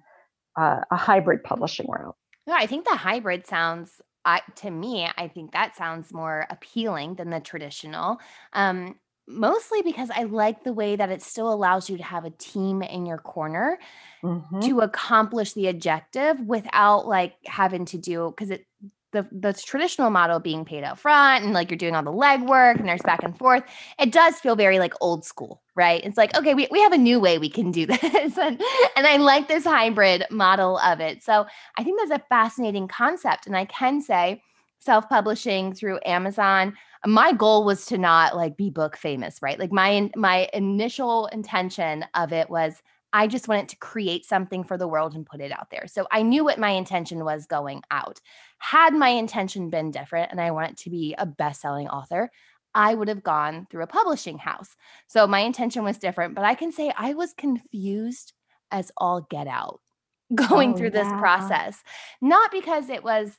uh, 0.56 0.80
a 0.90 0.96
hybrid 0.96 1.44
publishing 1.44 1.86
route. 1.88 2.14
Yeah, 2.46 2.56
I 2.58 2.66
think 2.66 2.84
the 2.84 2.96
hybrid 2.96 3.46
sounds 3.46 4.00
I 4.24 4.42
to 4.56 4.70
me, 4.70 5.08
I 5.16 5.28
think 5.28 5.52
that 5.52 5.76
sounds 5.76 6.12
more 6.12 6.46
appealing 6.50 7.14
than 7.14 7.30
the 7.30 7.40
traditional. 7.40 8.18
Um, 8.52 8.96
mostly 9.28 9.82
because 9.82 10.10
I 10.14 10.24
like 10.24 10.64
the 10.64 10.72
way 10.72 10.96
that 10.96 11.10
it 11.10 11.22
still 11.22 11.52
allows 11.52 11.90
you 11.90 11.98
to 11.98 12.02
have 12.02 12.24
a 12.24 12.30
team 12.30 12.82
in 12.82 13.06
your 13.06 13.18
corner 13.18 13.78
Mhm. 14.24 14.62
to 14.62 14.80
accomplish 14.80 15.52
the 15.52 15.68
objective 15.68 16.40
without 16.40 17.06
like 17.06 17.34
having 17.46 17.84
to 17.86 17.98
do 17.98 18.32
because 18.34 18.50
it 18.50 18.66
the 19.12 19.26
the 19.32 19.52
traditional 19.54 20.10
model 20.10 20.38
being 20.38 20.64
paid 20.64 20.84
out 20.84 20.98
front 20.98 21.44
and 21.44 21.54
like 21.54 21.70
you're 21.70 21.78
doing 21.78 21.94
all 21.94 22.02
the 22.02 22.12
legwork 22.12 22.78
and 22.78 22.88
there's 22.88 23.00
back 23.02 23.22
and 23.22 23.38
forth 23.38 23.62
it 23.98 24.12
does 24.12 24.38
feel 24.40 24.54
very 24.56 24.78
like 24.78 24.92
old 25.00 25.24
school 25.24 25.62
right 25.74 26.04
it's 26.04 26.18
like 26.18 26.36
okay 26.36 26.54
we, 26.54 26.68
we 26.70 26.80
have 26.80 26.92
a 26.92 26.98
new 26.98 27.18
way 27.18 27.38
we 27.38 27.48
can 27.48 27.70
do 27.70 27.86
this 27.86 28.36
and, 28.38 28.60
and 28.96 29.06
i 29.06 29.16
like 29.16 29.48
this 29.48 29.64
hybrid 29.64 30.24
model 30.30 30.78
of 30.78 31.00
it 31.00 31.22
so 31.22 31.46
i 31.78 31.84
think 31.84 31.98
that's 31.98 32.20
a 32.20 32.24
fascinating 32.28 32.86
concept 32.88 33.46
and 33.46 33.56
i 33.56 33.64
can 33.64 34.00
say 34.00 34.42
self-publishing 34.80 35.72
through 35.72 35.98
amazon 36.04 36.76
my 37.06 37.32
goal 37.32 37.64
was 37.64 37.86
to 37.86 37.98
not 37.98 38.36
like 38.36 38.56
be 38.56 38.70
book 38.70 38.96
famous 38.96 39.40
right 39.42 39.58
like 39.58 39.72
my 39.72 40.10
my 40.16 40.48
initial 40.52 41.26
intention 41.26 42.04
of 42.14 42.32
it 42.32 42.50
was 42.50 42.82
I 43.12 43.26
just 43.26 43.48
wanted 43.48 43.70
to 43.70 43.76
create 43.78 44.26
something 44.26 44.64
for 44.64 44.76
the 44.76 44.86
world 44.86 45.14
and 45.14 45.24
put 45.24 45.40
it 45.40 45.50
out 45.50 45.70
there. 45.70 45.86
So 45.86 46.06
I 46.10 46.20
knew 46.20 46.44
what 46.44 46.58
my 46.58 46.70
intention 46.70 47.24
was 47.24 47.46
going 47.46 47.82
out. 47.90 48.20
Had 48.58 48.92
my 48.92 49.08
intention 49.08 49.70
been 49.70 49.90
different 49.90 50.30
and 50.30 50.38
I 50.40 50.50
wanted 50.50 50.76
to 50.78 50.90
be 50.90 51.14
a 51.16 51.24
best 51.24 51.62
selling 51.62 51.88
author, 51.88 52.30
I 52.74 52.94
would 52.94 53.08
have 53.08 53.22
gone 53.22 53.66
through 53.70 53.84
a 53.84 53.86
publishing 53.88 54.38
house. 54.38 54.76
So 55.06 55.26
my 55.26 55.40
intention 55.40 55.84
was 55.84 55.98
different, 55.98 56.34
but 56.34 56.44
I 56.44 56.54
can 56.54 56.70
say 56.70 56.92
I 56.96 57.14
was 57.14 57.32
confused 57.32 58.34
as 58.70 58.92
all 58.98 59.26
get 59.30 59.46
out 59.46 59.80
going 60.34 60.74
Oh, 60.74 60.74
through 60.74 60.90
this 60.90 61.12
process. 61.14 61.82
Not 62.20 62.50
because 62.50 62.90
it 62.90 63.02
was 63.02 63.38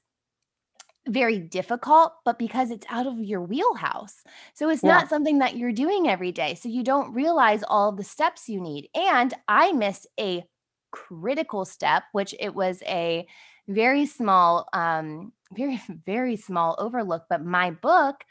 very 1.10 1.40
difficult, 1.40 2.14
but 2.26 2.40
because 2.40 2.72
it's 2.72 2.86
out 2.90 3.08
of 3.08 3.20
your 3.20 3.42
wheelhouse. 3.42 4.24
So 4.54 4.70
it's 4.70 4.84
Yeah. 4.84 4.86
not 4.86 5.10
something 5.10 5.40
that 5.40 5.58
you're 5.58 5.72
doing 5.72 6.08
every 6.08 6.32
day. 6.32 6.56
So 6.56 6.70
you 6.70 6.84
don't 6.84 7.14
realize 7.14 7.64
all 7.68 7.92
the 7.92 8.04
steps 8.04 8.48
you 8.50 8.62
need. 8.62 8.90
And 8.96 9.34
I 9.48 9.72
missed 9.74 10.08
a 10.20 10.44
critical 10.92 11.66
step, 11.66 12.04
which 12.12 12.34
it 12.40 12.54
was 12.56 12.82
a 12.84 13.28
very 13.68 14.06
small, 14.06 14.68
um, 14.74 15.34
very, 15.54 15.82
very 16.06 16.36
small 16.36 16.76
overlook. 16.80 17.24
But 17.30 17.44
my 17.44 17.72
book, 17.72 18.24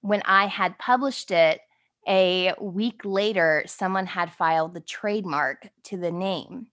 when 0.00 0.22
I 0.24 0.46
had 0.46 0.78
published 0.78 1.30
it, 1.30 1.60
a 2.06 2.52
week 2.60 3.00
later, 3.04 3.64
someone 3.66 4.06
had 4.06 4.32
filed 4.32 4.74
the 4.74 4.80
trademark 4.80 5.68
to 5.84 5.96
the 5.96 6.10
name. 6.10 6.66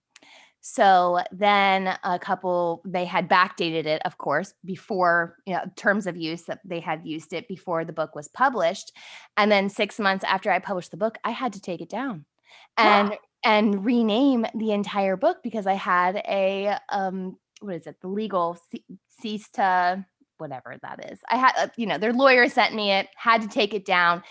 So 0.62 1.20
then 1.32 1.98
a 2.04 2.20
couple, 2.20 2.84
they 2.86 3.06
had 3.06 3.28
backdated 3.28 3.86
it, 3.86 4.02
of 4.06 4.20
course, 4.20 4.54
before, 4.64 5.38
you 5.46 5.54
know, 5.54 5.64
terms 5.76 6.06
of 6.06 6.16
use 6.16 6.44
that 6.44 6.60
they 6.64 6.80
had 6.80 7.06
used 7.06 7.34
it 7.34 7.48
before 7.48 7.84
the 7.84 7.94
book 7.94 8.16
was 8.16 8.28
published. 8.28 8.94
And 9.38 9.52
then 9.52 9.70
six 9.70 10.00
months 10.00 10.24
after 10.24 10.52
I 10.52 10.60
published 10.60 10.92
the 10.92 10.98
book, 10.98 11.18
I 11.24 11.32
had 11.32 11.54
to 11.54 11.62
take 11.62 11.82
it 11.82 11.90
down 11.90 12.26
and 12.78 13.18
and 13.44 13.84
rename 13.84 14.46
the 14.54 14.72
entire 14.72 15.18
book 15.18 15.38
because 15.42 15.66
I 15.66 15.74
had 15.74 16.18
a 16.28 16.78
um 16.90 17.38
what 17.62 17.76
is 17.76 17.88
it, 17.88 18.00
the 18.02 18.08
legal 18.08 18.56
ce- 18.56 18.98
cease 19.20 19.50
to 19.54 20.06
whatever 20.38 20.76
that 20.82 21.12
is. 21.12 21.20
I 21.30 21.38
had, 21.38 21.52
uh, 21.58 21.68
you 21.78 21.86
know, 21.86 22.00
their 22.00 22.14
lawyer 22.14 22.50
sent 22.50 22.74
me 22.74 22.92
it, 22.92 23.08
had 23.16 23.44
to 23.44 23.48
take 23.48 23.74
it 23.76 23.86
down. 23.86 24.24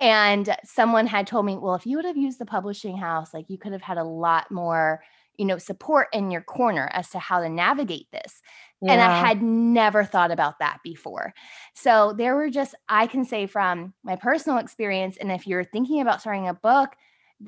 And 0.00 0.56
someone 0.64 1.06
had 1.06 1.26
told 1.26 1.44
me, 1.44 1.56
well, 1.58 1.74
if 1.74 1.86
you 1.86 1.96
would 1.96 2.06
have 2.06 2.16
used 2.16 2.38
the 2.38 2.46
publishing 2.46 2.96
house, 2.96 3.34
like 3.34 3.46
you 3.48 3.58
could 3.58 3.72
have 3.72 3.82
had 3.82 3.98
a 3.98 4.04
lot 4.04 4.50
more 4.50 5.02
you 5.38 5.44
know, 5.44 5.56
support 5.56 6.08
in 6.12 6.30
your 6.30 6.42
corner 6.42 6.90
as 6.92 7.08
to 7.10 7.18
how 7.18 7.40
to 7.40 7.48
navigate 7.48 8.08
this. 8.12 8.42
Yeah. 8.82 8.92
And 8.92 9.00
I 9.00 9.26
had 9.26 9.42
never 9.42 10.04
thought 10.04 10.30
about 10.30 10.58
that 10.58 10.80
before. 10.84 11.32
So 11.74 12.12
there 12.16 12.34
were 12.34 12.50
just, 12.50 12.74
I 12.88 13.06
can 13.06 13.24
say 13.24 13.46
from 13.46 13.94
my 14.02 14.16
personal 14.16 14.58
experience, 14.58 15.16
and 15.16 15.32
if 15.32 15.46
you're 15.46 15.64
thinking 15.64 16.00
about 16.00 16.20
starting 16.20 16.48
a 16.48 16.54
book, 16.54 16.90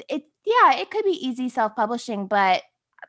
it, 0.09 0.23
yeah, 0.47 0.77
it 0.79 0.91
could 0.91 1.05
be 1.05 1.27
easy 1.27 1.49
self 1.49 1.75
publishing, 1.77 2.27
but 2.27 2.63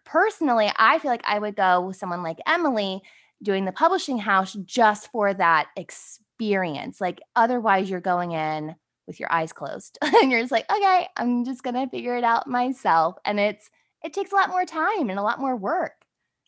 personally, 0.04 0.72
I 0.78 1.00
feel 1.00 1.12
like 1.12 1.24
I 1.26 1.40
would 1.40 1.56
go 1.56 1.82
with 1.82 1.96
someone 1.96 2.24
like 2.24 2.38
Emily 2.48 3.02
doing 3.44 3.66
the 3.66 3.72
publishing 3.72 4.18
house 4.18 4.54
just 4.66 5.12
for 5.12 5.34
that 5.34 5.68
experience. 5.76 7.00
Like, 7.00 7.22
otherwise, 7.36 7.90
you're 7.90 8.02
going 8.02 8.32
in 8.32 8.76
with 9.08 9.20
your 9.20 9.32
eyes 9.32 9.54
closed 9.54 9.98
and 10.02 10.32
you're 10.32 10.42
just 10.42 10.52
like, 10.52 10.72
okay, 10.72 11.08
I'm 11.18 11.44
just 11.44 11.64
going 11.64 11.76
to 11.76 11.90
figure 11.90 12.18
it 12.18 12.24
out 12.24 12.48
myself. 12.48 13.16
And 13.26 13.40
it's, 13.40 13.70
it 14.04 14.14
takes 14.14 14.32
a 14.32 14.36
lot 14.36 14.50
more 14.50 14.66
time 14.66 15.10
and 15.10 15.20
a 15.20 15.24
lot 15.24 15.40
more 15.40 15.56
work. 15.56 15.94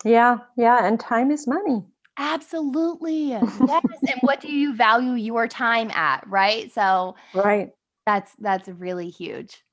Yeah. 0.03 0.39
Yeah. 0.57 0.85
And 0.85 0.99
time 0.99 1.31
is 1.31 1.47
money. 1.47 1.83
Absolutely. 2.17 3.29
yes. 3.29 3.43
and 3.67 4.19
what 4.21 4.41
do 4.41 4.51
you 4.51 4.75
value 4.75 5.13
your 5.13 5.47
time 5.47 5.89
at? 5.91 6.27
Right. 6.27 6.71
So, 6.71 7.15
right. 7.33 7.69
That's, 8.05 8.31
that's 8.39 8.67
really 8.67 9.09
huge. 9.09 9.63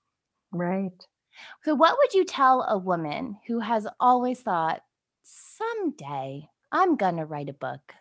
Right. 0.53 0.93
So, 1.65 1.75
what 1.75 1.97
would 1.99 2.15
you 2.15 2.25
tell 2.25 2.63
a 2.63 2.79
woman 2.79 3.37
who 3.47 3.61
has 3.61 3.87
always 3.99 4.41
thought, 4.41 4.83
someday 5.23 6.49
I'm 6.71 6.97
going 6.97 7.17
to 7.17 7.25
write 7.25 7.49
a 7.49 7.55
book? 7.55 7.95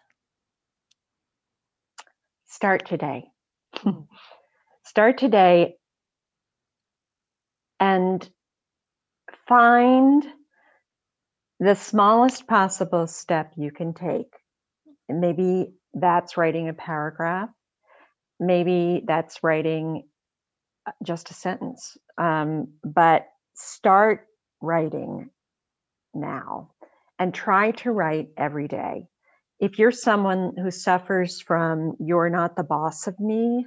Start 2.48 2.86
today. 2.86 3.26
Start 4.84 5.18
today 5.18 5.76
and 7.80 8.28
find 9.50 10.26
the 11.60 11.76
smallest 11.76 12.48
possible 12.48 13.08
step 13.08 13.52
you 13.58 13.72
can 13.72 13.94
take. 13.94 14.32
Maybe 15.10 15.74
that's 15.94 16.38
writing 16.38 16.70
a 16.70 16.74
paragraph. 16.74 17.50
Maybe 18.40 19.04
that's 19.06 19.44
writing 19.44 20.04
uh, 20.86 20.92
just 21.04 21.32
a 21.32 21.34
sentence. 21.34 21.98
Um, 22.18 22.76
but 22.84 23.28
start 23.56 24.28
writing 24.62 25.32
now 26.14 26.72
and 27.18 27.34
try 27.34 27.72
to 27.72 27.92
write 27.92 28.30
every 28.38 28.68
day. 28.68 29.08
If 29.60 29.80
you're 29.80 29.92
someone 29.92 30.54
who 30.56 30.72
suffers 30.72 31.42
from 31.42 31.96
you're 32.00 32.30
not 32.30 32.56
the 32.56 32.64
boss 32.64 33.08
of 33.08 33.20
me, 33.20 33.66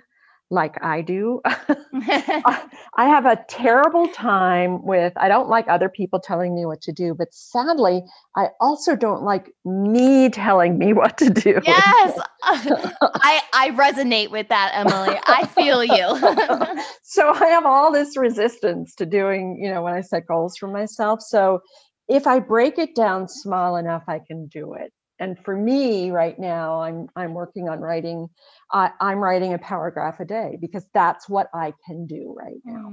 like 0.53 0.77
I 0.85 1.01
do. 1.01 1.41
I 1.45 2.69
have 2.99 3.25
a 3.25 3.43
terrible 3.49 4.07
time 4.09 4.85
with, 4.85 5.15
I 5.17 5.29
don't 5.29 5.49
like 5.49 5.67
other 5.69 5.89
people 5.89 6.21
telling 6.21 6.55
me 6.55 6.67
what 6.67 6.83
to 6.83 6.93
do, 6.93 7.15
but 7.17 7.29
sadly, 7.33 8.03
I 8.37 8.49
also 8.61 8.95
don't 8.95 9.23
like 9.23 9.51
me 9.65 10.29
telling 10.29 10.79
me 10.79 10.93
what 10.93 11.17
to 11.19 11.31
do. 11.31 11.61
Yes. 11.65 12.21
I, 12.43 13.41
I 13.53 13.71
resonate 13.71 14.31
with 14.31 14.49
that, 14.49 14.73
Emily. 14.75 15.19
I 15.25 15.47
feel 15.47 15.83
you. 15.83 16.87
so 17.03 17.31
I 17.31 17.47
have 17.47 17.65
all 17.65 17.91
this 17.91 18.17
resistance 18.17 18.95
to 18.97 19.07
doing, 19.07 19.59
you 19.61 19.73
know, 19.73 19.83
when 19.83 19.95
I 19.95 20.03
set 20.03 20.27
goals 20.27 20.57
for 20.59 20.69
myself. 20.69 21.23
So 21.23 21.61
if 22.09 22.27
I 22.27 22.41
break 22.41 22.79
it 22.79 22.95
down 22.95 23.27
small 23.27 23.77
enough, 23.77 24.03
I 24.07 24.21
can 24.27 24.49
do 24.49 24.75
it 24.75 24.93
and 25.23 25.39
for 25.45 25.57
me 25.57 26.11
right 26.11 26.39
now 26.39 26.83
i'm 26.83 27.09
i'm 27.17 27.33
working 27.33 27.69
on 27.69 27.81
writing 27.81 28.29
uh, 28.73 28.89
i'm 29.01 29.19
writing 29.19 29.55
a 29.55 29.59
paragraph 29.59 30.21
a 30.21 30.25
day 30.25 30.59
because 30.61 30.87
that's 30.93 31.29
what 31.29 31.49
i 31.55 31.73
can 31.87 32.07
do 32.07 32.35
right 32.37 32.61
now. 32.65 32.89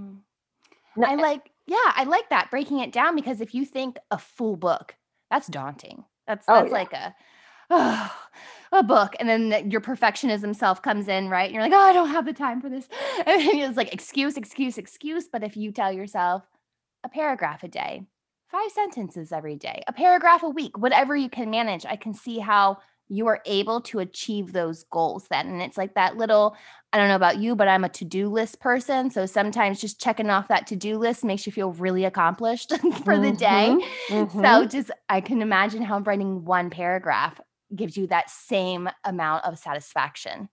Mm. 0.97 1.05
i 1.05 1.15
like 1.15 1.51
yeah 1.67 1.91
i 1.95 2.03
like 2.03 2.29
that 2.29 2.49
breaking 2.51 2.79
it 2.79 2.91
down 2.91 3.15
because 3.15 3.41
if 3.41 3.53
you 3.53 3.65
think 3.65 3.97
a 4.11 4.17
full 4.17 4.55
book 4.55 4.95
that's 5.29 5.47
daunting. 5.47 6.03
That's 6.27 6.45
oh, 6.47 6.55
that's 6.55 6.65
oh, 6.65 6.67
yeah. 6.67 6.73
like 6.73 6.93
a 6.93 7.15
oh, 7.69 8.15
a 8.71 8.83
book 8.83 9.15
and 9.19 9.27
then 9.27 9.71
your 9.71 9.81
perfectionism 9.81 10.55
self 10.55 10.81
comes 10.81 11.07
in 11.07 11.29
right? 11.29 11.45
And 11.45 11.53
you're 11.53 11.63
like 11.63 11.73
oh 11.73 11.79
i 11.79 11.93
don't 11.93 12.09
have 12.09 12.25
the 12.25 12.33
time 12.33 12.61
for 12.61 12.69
this. 12.69 12.87
And 13.25 13.41
it's 13.41 13.77
like 13.77 13.93
excuse 13.93 14.37
excuse 14.37 14.77
excuse. 14.77 15.27
But 15.31 15.43
if 15.43 15.57
you 15.57 15.71
tell 15.71 15.91
yourself 15.91 16.43
a 17.03 17.09
paragraph 17.09 17.63
a 17.63 17.67
day 17.67 18.03
five 18.49 18.71
sentences 18.71 19.31
every 19.31 19.55
day, 19.55 19.83
a 19.87 19.93
paragraph 19.93 20.43
a 20.43 20.49
week, 20.49 20.77
whatever 20.77 21.15
you 21.15 21.29
can 21.29 21.49
manage. 21.49 21.85
I 21.85 21.95
can 21.95 22.13
see 22.13 22.39
how 22.39 22.79
you 23.09 23.27
are 23.27 23.41
able 23.45 23.81
to 23.81 23.99
achieve 23.99 24.53
those 24.53 24.83
goals 24.91 25.25
then. 25.29 25.47
And 25.47 25.61
it's 25.61 25.77
like 25.77 25.95
that 25.95 26.17
little, 26.17 26.55
I 26.93 26.97
don't 26.97 27.07
know 27.07 27.15
about 27.15 27.39
you, 27.39 27.55
but 27.55 27.67
I'm 27.67 27.83
a 27.83 27.89
to 27.89 28.05
do 28.05 28.29
list 28.29 28.59
person. 28.59 29.09
So 29.09 29.25
sometimes 29.25 29.81
just 29.81 29.99
checking 29.99 30.29
off 30.29 30.47
that 30.47 30.67
to 30.67 30.75
do 30.75 30.97
list 30.97 31.23
makes 31.23 31.45
you 31.47 31.51
feel 31.51 31.71
really 31.73 32.05
accomplished 32.05 32.69
for 32.79 32.79
mm-hmm. 32.79 33.21
the 33.23 33.31
day. 33.31 33.77
Mm-hmm. 34.09 34.43
So 34.43 34.65
just, 34.65 34.91
I 35.09 35.21
can 35.21 35.41
imagine 35.41 35.81
how 35.81 35.99
writing 35.99 36.45
one 36.45 36.69
paragraph 36.69 37.41
gives 37.75 37.97
you 37.97 38.07
that 38.07 38.29
same 38.29 38.89
amount 39.03 39.45
of 39.45 39.57
satisfaction. 39.57 40.49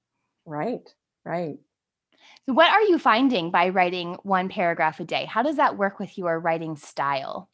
Right, 0.47 0.89
right. 1.25 1.59
So, 2.47 2.55
what 2.55 2.71
are 2.71 2.83
you 2.83 2.99
finding 2.99 3.51
by 3.51 3.71
writing 3.71 4.15
one 4.23 4.49
paragraph 4.49 5.01
a 5.01 5.05
day? 5.05 5.25
How 5.25 5.43
does 5.43 5.57
that 5.57 5.77
work 5.77 5.99
with 5.99 6.17
your 6.17 6.39
writing 6.39 6.77
style? 6.77 7.51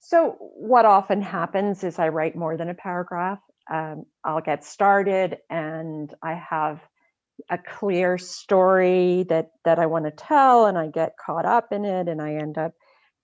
So, 0.00 0.36
what 0.38 0.84
often 0.84 1.22
happens 1.22 1.84
is 1.84 1.98
I 1.98 2.08
write 2.08 2.36
more 2.36 2.56
than 2.56 2.68
a 2.68 2.74
paragraph. 2.74 3.40
Um, 3.70 4.04
I'll 4.24 4.40
get 4.40 4.64
started 4.64 5.38
and 5.48 6.12
I 6.22 6.34
have 6.34 6.80
a 7.50 7.58
clear 7.58 8.18
story 8.18 9.24
that 9.28 9.50
that 9.64 9.78
I 9.78 9.86
want 9.86 10.04
to 10.04 10.10
tell 10.10 10.66
and 10.66 10.78
I 10.78 10.88
get 10.88 11.16
caught 11.24 11.46
up 11.46 11.72
in 11.72 11.84
it 11.84 12.08
and 12.08 12.20
I 12.20 12.34
end 12.34 12.58
up 12.58 12.72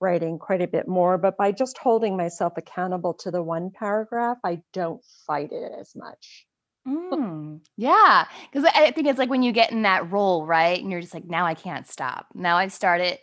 writing 0.00 0.38
quite 0.38 0.62
a 0.62 0.66
bit 0.66 0.88
more 0.88 1.18
but 1.18 1.36
by 1.36 1.52
just 1.52 1.78
holding 1.78 2.16
myself 2.16 2.54
accountable 2.56 3.14
to 3.20 3.30
the 3.30 3.42
one 3.42 3.70
paragraph 3.70 4.38
I 4.44 4.62
don't 4.72 5.04
fight 5.26 5.52
it 5.52 5.72
as 5.78 5.92
much. 5.94 6.46
Mm, 6.88 7.60
yeah, 7.76 8.26
because 8.50 8.68
I 8.74 8.90
think 8.92 9.06
it's 9.06 9.18
like 9.18 9.30
when 9.30 9.42
you 9.42 9.52
get 9.52 9.70
in 9.70 9.82
that 9.82 10.10
role, 10.10 10.46
right? 10.46 10.80
And 10.80 10.90
you're 10.90 11.02
just 11.02 11.14
like, 11.14 11.26
now 11.26 11.44
I 11.44 11.54
can't 11.54 11.86
stop. 11.86 12.26
Now 12.34 12.56
I've 12.56 12.72
started 12.72 13.18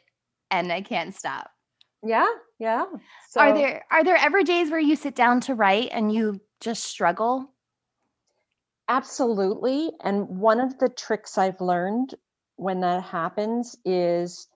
and 0.52 0.72
I 0.72 0.82
can't 0.82 1.16
stop. 1.16 1.50
Yeah, 2.04 2.28
yeah. 2.60 2.86
So, 3.30 3.42
are 3.42 3.54
there 3.54 3.86
are 3.92 4.04
there 4.04 4.18
ever 4.18 4.44
days 4.44 4.70
where 4.70 4.80
you 4.80 4.96
sit 4.96 5.16
down 5.16 5.42
to 5.42 5.56
write 5.56 5.90
and 5.92 6.12
you 6.12 6.42
just 6.62 6.84
struggle? 6.84 7.52
Absolutely. 8.88 9.92
And 10.02 10.40
one 10.40 10.60
of 10.60 10.78
the 10.78 10.90
tricks 10.90 11.38
I've 11.38 11.60
learned 11.60 12.16
when 12.56 12.82
that 12.82 13.04
happens 13.04 13.76
is 13.84 14.48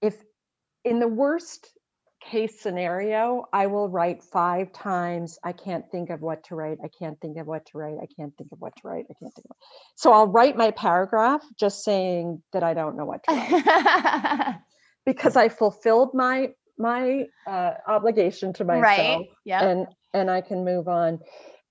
if 0.00 0.16
in 0.84 1.00
the 1.00 1.08
worst 1.08 1.72
case 2.22 2.60
scenario, 2.60 3.44
I 3.52 3.66
will 3.66 3.88
write 3.88 4.22
five 4.22 4.72
times. 4.72 5.38
I 5.42 5.52
can't 5.52 5.84
think 5.90 6.10
of 6.10 6.20
what 6.20 6.44
to 6.44 6.54
write. 6.54 6.78
I 6.84 6.88
can't 6.98 7.20
think 7.20 7.36
of 7.38 7.46
what 7.46 7.66
to 7.66 7.78
write. 7.78 7.96
I 8.00 8.06
can't 8.16 8.32
think 8.36 8.52
of 8.52 8.60
what 8.60 8.74
to 8.76 8.88
write. 8.88 9.06
I 9.10 9.14
can't 9.20 9.34
think 9.34 9.46
of. 9.50 9.56
So 9.96 10.12
I'll 10.12 10.28
write 10.28 10.56
my 10.56 10.70
paragraph 10.70 11.42
just 11.58 11.82
saying 11.82 12.42
that 12.52 12.62
I 12.62 12.74
don't 12.74 12.96
know 12.96 13.04
what 13.04 13.24
to 13.24 13.34
write. 13.34 14.54
because 15.04 15.36
I 15.36 15.48
fulfilled 15.48 16.14
my 16.14 16.50
my 16.78 17.26
uh, 17.46 17.74
obligation 17.86 18.52
to 18.54 18.64
myself 18.64 18.82
right. 19.20 19.26
yeah 19.44 19.62
and 19.62 19.86
and 20.14 20.30
i 20.30 20.40
can 20.40 20.64
move 20.64 20.88
on. 20.88 21.20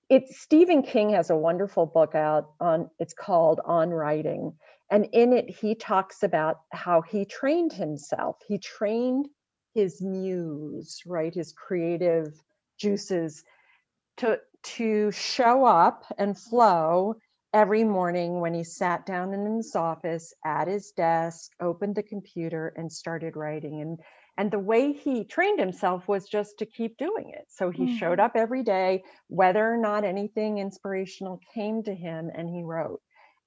It's 0.08 0.40
stephen 0.40 0.82
king 0.82 1.10
has 1.10 1.30
a 1.30 1.36
wonderful 1.36 1.86
book 1.86 2.14
out 2.14 2.50
on 2.60 2.90
it's 2.98 3.14
called 3.14 3.60
on 3.64 3.90
writing 3.90 4.52
and 4.92 5.08
in 5.12 5.32
it 5.32 5.48
he 5.48 5.74
talks 5.74 6.22
about 6.22 6.60
how 6.70 7.00
he 7.00 7.24
trained 7.24 7.72
himself. 7.72 8.36
He 8.46 8.58
trained 8.58 9.26
his 9.74 10.02
muse 10.02 11.00
right 11.06 11.34
his 11.34 11.52
creative 11.52 12.38
juices 12.78 13.42
to 14.18 14.38
to 14.62 15.10
show 15.10 15.64
up 15.64 16.04
and 16.18 16.38
flow 16.38 17.16
every 17.52 17.84
morning 17.84 18.40
when 18.40 18.54
he 18.54 18.64
sat 18.64 19.04
down 19.06 19.34
in 19.34 19.56
his 19.56 19.76
office 19.76 20.32
at 20.44 20.68
his 20.68 20.92
desk 20.92 21.52
opened 21.60 21.94
the 21.94 22.02
computer 22.02 22.72
and 22.76 22.90
started 22.90 23.36
writing 23.36 23.80
and 23.80 23.98
and 24.38 24.50
the 24.50 24.58
way 24.58 24.92
he 24.92 25.24
trained 25.24 25.60
himself 25.60 26.08
was 26.08 26.26
just 26.26 26.58
to 26.58 26.66
keep 26.66 26.96
doing 26.96 27.32
it. 27.34 27.44
So 27.48 27.70
he 27.70 27.84
mm-hmm. 27.84 27.96
showed 27.96 28.18
up 28.18 28.32
every 28.34 28.62
day, 28.62 29.02
whether 29.28 29.62
or 29.70 29.76
not 29.76 30.04
anything 30.04 30.58
inspirational 30.58 31.38
came 31.52 31.82
to 31.82 31.94
him, 31.94 32.30
and 32.34 32.48
he 32.48 32.62
wrote. 32.62 33.00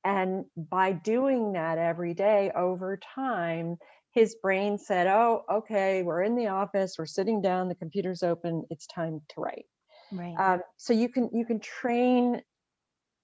And 0.03 0.45
by 0.55 0.91
doing 0.91 1.53
that 1.53 1.79
every 1.79 2.13
day 2.13 2.51
over 2.55 2.99
time, 3.15 3.77
his 4.11 4.35
brain 4.35 4.77
said, 4.77 5.07
Oh, 5.07 5.43
okay, 5.51 6.03
we're 6.03 6.21
in 6.21 6.35
the 6.35 6.47
office, 6.47 6.95
we're 6.99 7.07
sitting 7.07 7.41
down, 7.41 7.67
the 7.67 7.75
computer's 7.75 8.21
open, 8.21 8.63
it's 8.69 8.85
time 8.85 9.21
to 9.29 9.41
write. 9.41 9.65
Right. 10.11 10.35
Um, 10.37 10.61
so 10.77 10.93
you 10.93 11.09
can 11.09 11.31
you 11.33 11.45
can 11.45 11.59
train 11.59 12.43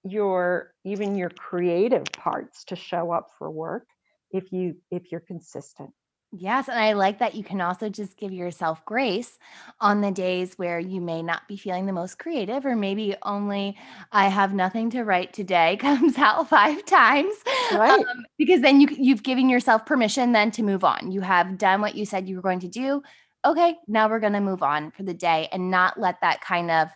your 0.04 0.72
even 0.84 1.16
your 1.16 1.30
creative 1.30 2.04
parts 2.12 2.64
to 2.64 2.76
show 2.76 3.12
up 3.12 3.28
for 3.38 3.50
work 3.50 3.86
if 4.30 4.52
you 4.52 4.76
if 4.90 5.10
you're 5.10 5.20
consistent 5.20 5.90
Yes, 6.34 6.70
and 6.70 6.78
I 6.78 6.94
like 6.94 7.18
that 7.18 7.34
you 7.34 7.44
can 7.44 7.60
also 7.60 7.90
just 7.90 8.16
give 8.16 8.32
yourself 8.32 8.82
grace 8.86 9.38
on 9.82 10.00
the 10.00 10.10
days 10.10 10.54
where 10.54 10.80
you 10.80 10.98
may 10.98 11.22
not 11.22 11.46
be 11.46 11.58
feeling 11.58 11.84
the 11.84 11.92
most 11.92 12.18
creative, 12.18 12.64
or 12.64 12.74
maybe 12.74 13.14
only 13.22 13.76
I 14.12 14.28
have 14.28 14.54
nothing 14.54 14.88
to 14.90 15.04
write 15.04 15.34
today 15.34 15.76
comes 15.80 16.16
out 16.16 16.48
five 16.48 16.86
times, 16.86 17.34
right? 17.74 18.00
Um, 18.00 18.24
because 18.38 18.62
then 18.62 18.80
you 18.80 18.88
you've 18.90 19.22
given 19.22 19.50
yourself 19.50 19.84
permission 19.84 20.32
then 20.32 20.50
to 20.52 20.62
move 20.62 20.84
on. 20.84 21.12
You 21.12 21.20
have 21.20 21.58
done 21.58 21.82
what 21.82 21.96
you 21.96 22.06
said 22.06 22.26
you 22.26 22.36
were 22.36 22.42
going 22.42 22.60
to 22.60 22.68
do. 22.68 23.02
okay, 23.44 23.76
now 23.86 24.08
we're 24.08 24.20
going 24.20 24.32
to 24.32 24.40
move 24.40 24.62
on 24.62 24.90
for 24.90 25.02
the 25.02 25.14
day 25.14 25.48
and 25.52 25.70
not 25.70 26.00
let 26.00 26.20
that 26.22 26.40
kind 26.40 26.70
of 26.70 26.88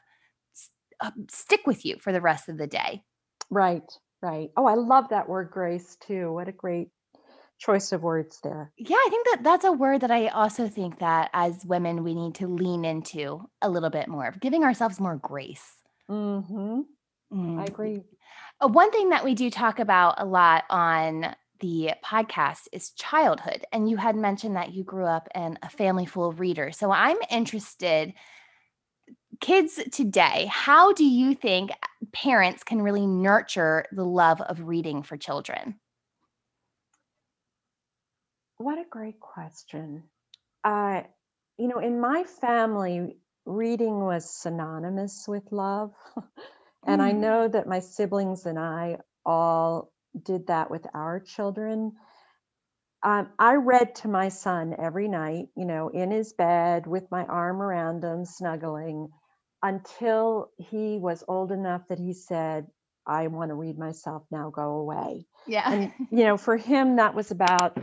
uh, 1.00 1.10
stick 1.30 1.66
with 1.66 1.84
you 1.84 1.96
for 2.00 2.12
the 2.12 2.20
rest 2.20 2.48
of 2.48 2.58
the 2.58 2.66
day. 2.66 3.02
Right, 3.50 3.90
right. 4.22 4.50
Oh, 4.56 4.66
I 4.66 4.74
love 4.74 5.10
that 5.10 5.28
word 5.28 5.50
grace 5.50 5.96
too. 6.00 6.32
What 6.32 6.48
a 6.48 6.52
great 6.52 6.88
choice 7.58 7.92
of 7.92 8.02
words 8.02 8.40
there. 8.42 8.72
Yeah, 8.76 8.96
I 8.96 9.08
think 9.10 9.26
that 9.28 9.42
that's 9.42 9.64
a 9.64 9.72
word 9.72 10.02
that 10.02 10.10
I 10.10 10.28
also 10.28 10.68
think 10.68 10.98
that 10.98 11.30
as 11.32 11.64
women 11.64 12.04
we 12.04 12.14
need 12.14 12.34
to 12.36 12.48
lean 12.48 12.84
into 12.84 13.48
a 13.62 13.70
little 13.70 13.90
bit 13.90 14.08
more, 14.08 14.26
of 14.26 14.40
giving 14.40 14.64
ourselves 14.64 15.00
more 15.00 15.16
grace. 15.16 15.66
Mm-hmm. 16.10 16.80
Mm. 17.32 17.60
I 17.60 17.64
agree. 17.64 18.02
Uh, 18.60 18.68
One 18.68 18.90
thing 18.90 19.10
that 19.10 19.24
we 19.24 19.34
do 19.34 19.50
talk 19.50 19.78
about 19.78 20.20
a 20.20 20.24
lot 20.24 20.64
on 20.70 21.34
the 21.60 21.92
podcast 22.04 22.68
is 22.72 22.90
childhood. 22.90 23.64
And 23.72 23.88
you 23.88 23.96
had 23.96 24.16
mentioned 24.16 24.56
that 24.56 24.74
you 24.74 24.84
grew 24.84 25.06
up 25.06 25.28
in 25.34 25.58
a 25.62 25.70
family 25.70 26.06
full 26.06 26.28
of 26.28 26.40
readers. 26.40 26.76
So 26.76 26.90
I'm 26.90 27.16
interested, 27.30 28.12
kids 29.40 29.80
today, 29.92 30.46
how 30.50 30.92
do 30.92 31.04
you 31.04 31.34
think 31.34 31.70
parents 32.12 32.62
can 32.64 32.82
really 32.82 33.06
nurture 33.06 33.84
the 33.92 34.04
love 34.04 34.40
of 34.40 34.60
reading 34.62 35.02
for 35.02 35.16
children? 35.16 35.78
What 38.58 38.78
a 38.78 38.84
great 38.88 39.20
question. 39.20 40.04
Uh, 40.64 41.02
you 41.58 41.68
know, 41.68 41.78
in 41.78 42.00
my 42.00 42.24
family, 42.24 43.18
reading 43.46 44.00
was 44.00 44.30
synonymous 44.30 45.26
with 45.28 45.52
love. 45.52 45.94
and 46.86 47.02
I 47.02 47.12
Mm. 47.12 47.12
know 47.12 47.48
that 47.48 47.66
my 47.68 47.80
siblings 47.80 48.46
and 48.46 48.58
I 48.58 48.98
all 49.24 49.92
did 50.22 50.48
that 50.48 50.70
with 50.70 50.86
our 50.94 51.20
children. 51.20 51.92
Um, 53.02 53.30
I 53.38 53.54
read 53.54 53.94
to 53.96 54.08
my 54.08 54.28
son 54.28 54.74
every 54.78 55.08
night, 55.08 55.48
you 55.56 55.64
know, 55.66 55.88
in 55.88 56.10
his 56.10 56.32
bed 56.32 56.86
with 56.86 57.10
my 57.10 57.24
arm 57.24 57.62
around 57.62 58.02
him, 58.04 58.24
snuggling, 58.24 59.08
until 59.62 60.50
he 60.58 60.98
was 60.98 61.24
old 61.26 61.52
enough 61.52 61.88
that 61.88 61.98
he 61.98 62.12
said, 62.12 62.66
I 63.06 63.28
want 63.28 63.50
to 63.50 63.54
read 63.54 63.78
myself 63.78 64.24
now, 64.30 64.50
go 64.50 64.76
away. 64.76 65.26
Yeah. 65.46 65.72
And, 65.72 65.92
you 66.10 66.24
know, 66.24 66.36
for 66.36 66.56
him, 66.56 66.96
that 66.96 67.14
was 67.14 67.30
about, 67.30 67.78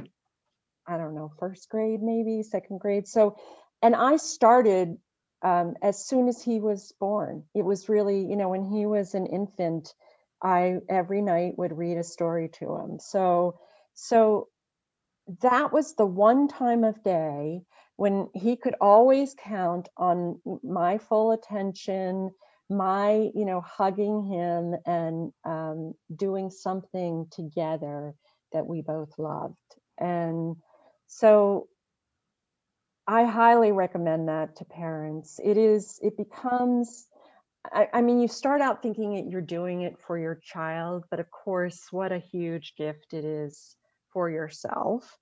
I 0.88 0.98
don't 0.98 1.16
know, 1.16 1.32
first 1.40 1.70
grade, 1.70 2.02
maybe 2.02 2.44
second 2.44 2.80
grade. 2.80 3.08
So, 3.08 3.38
and 3.82 3.96
I 3.96 4.18
started 4.18 4.98
um, 5.42 5.76
as 5.82 6.06
soon 6.06 6.28
as 6.28 6.42
he 6.42 6.60
was 6.60 6.94
born. 7.00 7.44
It 7.54 7.64
was 7.64 7.90
really, 7.90 8.26
you 8.26 8.36
know, 8.36 8.50
when 8.50 8.64
he 8.64 8.86
was 8.86 9.14
an 9.14 9.28
infant, 9.28 9.94
I 10.42 10.78
every 10.90 11.22
night 11.22 11.58
would 11.58 11.78
read 11.78 11.98
a 11.98 12.04
story 12.04 12.50
to 12.60 12.76
him. 12.76 13.00
So, 13.00 13.60
so 13.94 14.50
that 15.42 15.72
was 15.72 15.96
the 15.96 16.06
one 16.06 16.48
time 16.48 16.84
of 16.84 17.02
day 17.04 17.62
when 18.04 18.28
he 18.34 18.58
could 18.58 18.76
always 18.82 19.34
count 19.34 19.88
on 19.96 20.38
my 20.62 20.98
full 20.98 21.32
attention 21.32 22.30
my 22.70 23.32
you 23.34 23.46
know 23.46 23.62
hugging 23.62 24.26
him 24.26 24.76
and 24.86 25.32
um, 25.46 25.94
doing 26.14 26.50
something 26.50 27.26
together 27.32 28.14
that 28.52 28.68
we 28.68 28.82
both 28.82 29.18
loved. 29.18 29.56
And 29.98 30.58
so 31.08 31.70
i 33.08 33.24
highly 33.24 33.72
recommend 33.72 34.28
that 34.28 34.58
to 34.58 34.66
parents. 34.66 35.40
It 35.42 35.58
is 35.58 35.98
it 36.02 36.18
becomes 36.18 37.08
I, 37.72 37.88
I 37.94 38.02
mean 38.02 38.20
you 38.20 38.28
start 38.28 38.60
out 38.60 38.82
thinking 38.82 39.16
that 39.16 39.30
you're 39.32 39.50
doing 39.60 39.84
it 39.84 39.96
for 40.06 40.18
your 40.20 40.36
child 40.44 41.06
but 41.10 41.22
of 41.22 41.32
course 41.32 41.88
what 41.92 42.12
a 42.12 42.20
huge 42.34 42.74
gift 42.78 43.14
it 43.14 43.24
is 43.24 43.78
for 44.12 44.30
yourself 44.30 45.18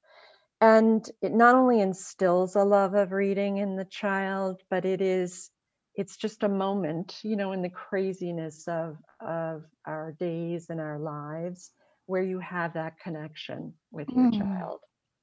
and 0.62 1.10
it 1.22 1.34
not 1.34 1.56
only 1.56 1.82
instills 1.82 2.56
a 2.56 2.64
love 2.64 2.94
of 2.96 3.12
reading 3.12 3.58
in 3.58 3.76
the 3.76 3.86
child 3.86 4.62
but 4.70 4.86
it 4.86 5.02
is 5.02 5.50
it's 5.96 6.18
just 6.18 6.44
a 6.44 6.50
moment 6.50 7.20
you 7.24 7.36
know 7.36 7.52
in 7.54 7.62
the 7.62 7.70
craziness 7.70 8.68
of 8.68 8.98
of 9.22 9.64
our 9.88 10.14
days 10.20 10.70
and 10.70 10.80
our 10.82 11.00
lives 11.00 11.72
where 12.08 12.24
you 12.24 12.40
have 12.40 12.74
that 12.74 13.00
connection 13.00 13.74
with 13.92 14.16
your 14.16 14.28
Mm. 14.28 14.30
child 14.30 14.80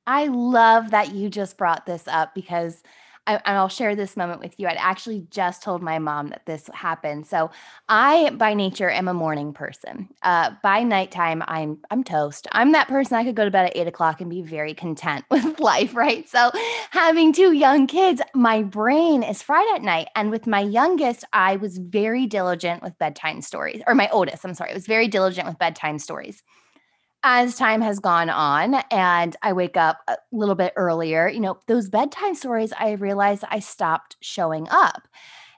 I 0.07 0.27
love 0.27 0.93
that 0.93 1.15
you 1.15 1.31
just 1.31 1.59
brought 1.59 1.87
this 1.87 2.09
up 2.09 2.35
because 2.35 2.83
I, 3.29 3.35
and 3.45 3.59
I'll 3.59 3.69
share 3.69 3.95
this 3.95 4.17
moment 4.17 4.41
with 4.41 4.59
you. 4.59 4.67
I'd 4.67 4.79
actually 4.79 5.27
just 5.31 5.63
told 5.63 5.83
my 5.83 5.99
mom 5.99 6.29
that 6.29 6.47
this 6.47 6.69
happened. 6.73 7.27
So 7.27 7.51
I, 7.89 8.31
by 8.31 8.55
nature, 8.55 8.89
am 8.89 9.07
a 9.07 9.13
morning 9.13 9.53
person. 9.53 10.09
Uh, 10.23 10.53
by 10.63 10.83
nighttime, 10.83 11.45
I'm 11.47 11.79
I'm 11.91 12.03
toast. 12.03 12.49
I'm 12.53 12.73
that 12.73 12.89
person 12.89 13.17
I 13.17 13.25
could 13.25 13.37
go 13.37 13.45
to 13.45 13.51
bed 13.51 13.67
at 13.67 13.77
eight 13.77 13.87
o'clock 13.87 14.23
and 14.23 14.31
be 14.31 14.41
very 14.41 14.73
content 14.73 15.27
with 15.31 15.61
life, 15.61 15.95
right? 15.95 16.27
So 16.27 16.51
having 16.91 17.35
two 17.35 17.53
young 17.53 17.87
kids, 17.87 18.23
my 18.35 18.63
brain 18.63 19.23
is 19.23 19.43
fried 19.43 19.69
at 19.75 19.83
night. 19.83 20.09
And 20.17 20.31
with 20.31 20.47
my 20.47 20.61
youngest, 20.61 21.25
I 21.35 21.57
was 21.57 21.77
very 21.77 22.27
diligent 22.27 22.83
with 22.83 22.99
bedtime 22.99 23.43
stories, 23.43 23.83
or 23.87 23.95
my 23.95 24.09
oldest, 24.11 24.45
I'm 24.45 24.55
sorry, 24.55 24.71
I 24.71 24.75
was 24.75 24.87
very 24.87 25.07
diligent 25.07 25.47
with 25.47 25.59
bedtime 25.59 25.99
stories 25.99 26.43
as 27.31 27.57
time 27.57 27.83
has 27.83 27.99
gone 27.99 28.31
on 28.31 28.77
and 28.91 29.37
I 29.43 29.53
wake 29.53 29.77
up 29.77 29.99
a 30.09 30.17
little 30.33 30.55
bit 30.55 30.73
earlier, 30.77 31.29
you 31.29 31.41
know, 31.41 31.59
those 31.67 31.91
bedtime 31.91 32.35
stories, 32.35 32.73
I 32.73 32.93
realized 32.93 33.45
I 33.51 33.59
stopped 33.59 34.17
showing 34.23 34.67
up. 34.71 35.07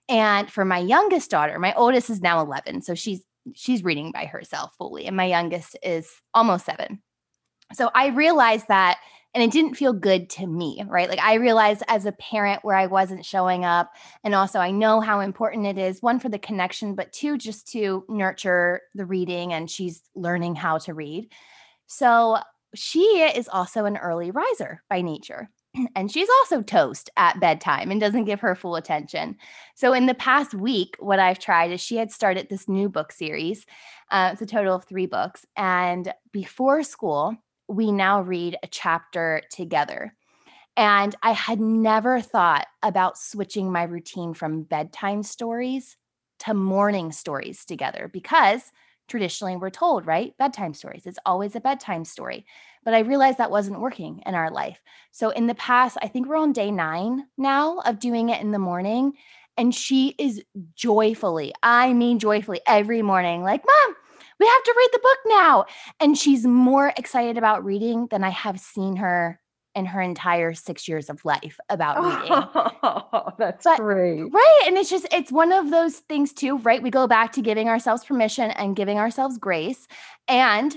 And 0.09 0.51
for 0.51 0.65
my 0.65 0.79
youngest 0.79 1.31
daughter, 1.31 1.61
my 1.61 1.73
oldest 1.75 2.11
is 2.11 2.21
now 2.21 2.41
11, 2.41 2.83
so 2.83 2.97
she's 2.97 3.23
she's 3.55 3.85
reading 3.85 4.11
by 4.11 4.25
herself 4.25 4.73
fully 4.77 5.07
and 5.07 5.17
my 5.17 5.27
youngest 5.27 5.77
is 5.81 6.11
almost 6.35 6.67
7. 6.67 7.01
So 7.73 7.89
I 7.95 8.09
realized 8.09 8.67
that 8.67 8.99
and 9.33 9.45
it 9.45 9.53
didn't 9.53 9.77
feel 9.77 9.93
good 9.93 10.29
to 10.31 10.47
me, 10.49 10.83
right? 10.89 11.09
Like 11.09 11.21
I 11.21 11.35
realized 11.35 11.85
as 11.87 12.05
a 12.05 12.13
parent 12.13 12.65
where 12.65 12.77
I 12.77 12.87
wasn't 12.87 13.25
showing 13.25 13.65
up 13.65 13.93
and 14.25 14.35
also 14.35 14.59
I 14.59 14.73
know 14.73 15.01
how 15.01 15.21
important 15.21 15.67
it 15.67 15.79
is 15.79 16.03
one 16.03 16.19
for 16.19 16.29
the 16.29 16.39
connection 16.39 16.97
but 16.97 17.13
two 17.13 17.39
just 17.39 17.69
to 17.69 18.05
nurture 18.09 18.81
the 18.97 19.07
reading 19.07 19.53
and 19.53 19.71
she's 19.71 20.03
learning 20.17 20.57
how 20.57 20.79
to 20.79 20.95
read. 20.95 21.31
So 21.91 22.39
she 22.73 23.01
is 23.01 23.49
also 23.49 23.85
an 23.85 23.97
early 23.97 24.31
riser 24.31 24.83
by 24.89 25.03
nature. 25.03 25.51
And 25.97 26.11
she's 26.11 26.29
also 26.41 26.63
toast 26.63 27.11
at 27.17 27.41
bedtime 27.41 27.91
and 27.91 28.01
doesn't 28.01 28.25
give 28.25 28.41
her 28.41 28.55
full 28.55 28.77
attention. 28.77 29.37
So, 29.75 29.93
in 29.93 30.07
the 30.07 30.15
past 30.15 30.55
week, 30.55 30.97
what 30.99 31.19
I've 31.19 31.39
tried 31.39 31.73
is 31.73 31.81
she 31.81 31.97
had 31.97 32.11
started 32.11 32.49
this 32.49 32.69
new 32.69 32.89
book 32.89 33.13
series. 33.13 33.67
Uh, 34.11 34.31
it's 34.33 34.43
a 34.43 34.47
total 34.47 34.75
of 34.75 34.85
three 34.85 35.07
books. 35.07 35.47
And 35.57 36.13
before 36.33 36.83
school, 36.83 37.37
we 37.69 37.93
now 37.93 38.21
read 38.21 38.57
a 38.63 38.69
chapter 38.69 39.43
together. 39.51 40.15
And 40.77 41.15
I 41.23 41.33
had 41.33 41.61
never 41.61 42.21
thought 42.21 42.67
about 42.83 43.19
switching 43.19 43.71
my 43.71 43.83
routine 43.85 44.35
from 44.35 44.63
bedtime 44.63 45.23
stories 45.23 45.97
to 46.41 46.55
morning 46.55 47.13
stories 47.13 47.65
together 47.65 48.09
because 48.13 48.63
traditionally 49.11 49.57
we're 49.57 49.69
told, 49.71 50.07
right? 50.07 50.35
Bedtime 50.39 50.73
stories. 50.73 51.05
It's 51.05 51.19
always 51.27 51.57
a 51.57 51.61
bedtime 51.61 52.05
story. 52.05 52.47
But 52.85 52.95
I 52.95 53.01
realized 53.01 53.39
that 53.39 53.51
wasn't 53.51 53.81
working 53.81 54.23
in 54.25 54.35
our 54.35 54.51
life. 54.51 54.81
So 55.11 55.31
in 55.31 55.49
the 55.49 55.55
past, 55.57 55.99
I 56.01 56.09
think 56.09 56.27
we're 56.27 56.37
on 56.37 56.53
day 56.53 56.71
nine 56.71 57.27
now 57.37 57.81
of 57.81 57.99
doing 57.99 58.31
it 58.31 58.41
in 58.41 58.53
the 58.53 58.59
morning. 58.59 59.15
And 59.59 59.75
she 59.75 60.15
is 60.19 60.43
joyfully, 60.75 61.53
I 61.63 61.93
mean, 61.93 62.19
joyfully 62.19 62.61
every 62.67 63.03
morning, 63.03 63.43
like, 63.43 63.63
Mom, 63.67 63.97
we 64.39 64.47
have 64.47 64.63
to 64.63 64.75
read 64.77 64.89
the 64.93 65.01
book 65.01 65.19
now. 65.27 65.65
And 65.99 66.17
she's 66.17 66.47
more 66.47 66.95
excited 66.97 67.37
about 67.37 67.65
reading 67.65 68.07
than 68.11 68.25
I 68.25 68.31
have 68.31 68.61
seen 68.61 68.97
her 68.97 69.40
in 69.75 69.87
her 69.87 70.01
entire 70.01 70.53
six 70.53 70.89
years 70.89 71.09
of 71.09 71.25
life 71.25 71.59
about 71.69 72.03
reading. 72.03 72.29
Oh, 72.83 73.33
that's 73.39 73.65
But- 73.65 73.79
great. 73.79 74.23
Right. 74.23 74.63
And 74.67 74.77
it's 74.77 74.91
just, 74.91 75.07
it's 75.13 75.31
one 75.31 75.53
of 75.53 75.71
those 75.71 75.97
things 75.97 76.33
too, 76.33 76.59
right? 76.59 76.83
We 76.83 76.91
go 76.91 77.07
back 77.07 77.33
to 77.33 77.43
giving 77.43 77.69
ourselves 77.69 78.05
permission 78.05 78.51
and 78.51 78.75
giving 78.75 78.99
ourselves 78.99 79.39
grace 79.39 79.87
and 80.29 80.77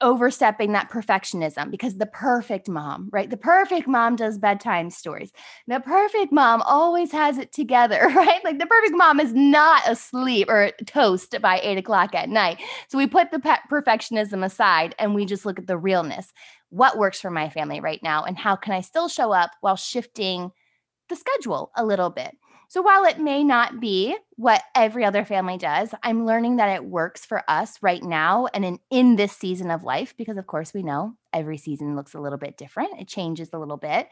overstepping 0.00 0.72
that 0.72 0.90
perfectionism 0.90 1.70
because 1.70 1.96
the 1.96 2.06
perfect 2.06 2.68
mom, 2.68 3.08
right? 3.12 3.30
The 3.30 3.36
perfect 3.36 3.86
mom 3.86 4.16
does 4.16 4.38
bedtime 4.38 4.90
stories. 4.90 5.30
The 5.66 5.80
perfect 5.80 6.32
mom 6.32 6.62
always 6.62 7.12
has 7.12 7.38
it 7.38 7.52
together, 7.52 8.00
right? 8.14 8.42
Like 8.44 8.58
the 8.58 8.66
perfect 8.66 8.96
mom 8.96 9.20
is 9.20 9.32
not 9.34 9.88
asleep 9.88 10.48
or 10.48 10.72
toast 10.86 11.34
by 11.40 11.60
eight 11.62 11.78
o'clock 11.78 12.14
at 12.14 12.28
night. 12.28 12.60
So 12.88 12.98
we 12.98 13.06
put 13.06 13.30
the 13.30 13.38
pe- 13.38 13.56
perfectionism 13.70 14.44
aside 14.44 14.94
and 14.98 15.14
we 15.14 15.24
just 15.24 15.46
look 15.46 15.58
at 15.58 15.66
the 15.66 15.78
realness. 15.78 16.32
What 16.70 16.98
works 16.98 17.20
for 17.20 17.30
my 17.30 17.48
family 17.48 17.80
right 17.80 18.02
now? 18.02 18.24
And 18.24 18.36
how 18.36 18.56
can 18.56 18.72
I 18.72 18.80
still 18.80 19.08
show 19.08 19.32
up 19.32 19.52
while 19.60 19.76
shifting 19.76 20.50
the 21.08 21.16
schedule 21.16 21.70
a 21.76 21.84
little 21.84 22.10
bit. 22.10 22.36
So 22.70 22.82
while 22.82 23.04
it 23.04 23.18
may 23.18 23.44
not 23.44 23.80
be 23.80 24.14
what 24.36 24.62
every 24.74 25.02
other 25.02 25.24
family 25.24 25.56
does, 25.56 25.94
I'm 26.02 26.26
learning 26.26 26.56
that 26.56 26.74
it 26.74 26.84
works 26.84 27.24
for 27.24 27.42
us 27.48 27.78
right 27.82 28.02
now 28.02 28.46
and 28.52 28.62
in, 28.62 28.78
in 28.90 29.16
this 29.16 29.32
season 29.32 29.70
of 29.70 29.84
life, 29.84 30.14
because 30.18 30.36
of 30.36 30.46
course 30.46 30.74
we 30.74 30.82
know 30.82 31.14
every 31.32 31.56
season 31.56 31.96
looks 31.96 32.12
a 32.12 32.20
little 32.20 32.36
bit 32.36 32.58
different. 32.58 33.00
It 33.00 33.08
changes 33.08 33.48
a 33.54 33.58
little 33.58 33.78
bit. 33.78 34.08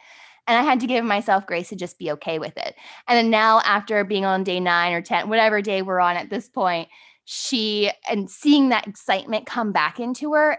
And 0.46 0.56
I 0.56 0.62
had 0.62 0.80
to 0.80 0.86
give 0.86 1.04
myself 1.04 1.46
grace 1.46 1.68
to 1.68 1.76
just 1.76 1.98
be 1.98 2.10
okay 2.12 2.38
with 2.38 2.56
it. 2.56 2.76
And 3.06 3.18
then 3.18 3.30
now, 3.30 3.60
after 3.64 4.02
being 4.04 4.24
on 4.24 4.44
day 4.44 4.60
nine 4.60 4.94
or 4.94 5.02
10, 5.02 5.28
whatever 5.28 5.60
day 5.60 5.82
we're 5.82 6.00
on 6.00 6.16
at 6.16 6.30
this 6.30 6.48
point, 6.48 6.88
she 7.24 7.90
and 8.08 8.30
seeing 8.30 8.68
that 8.68 8.86
excitement 8.86 9.46
come 9.46 9.72
back 9.72 9.98
into 9.98 10.32
her, 10.34 10.58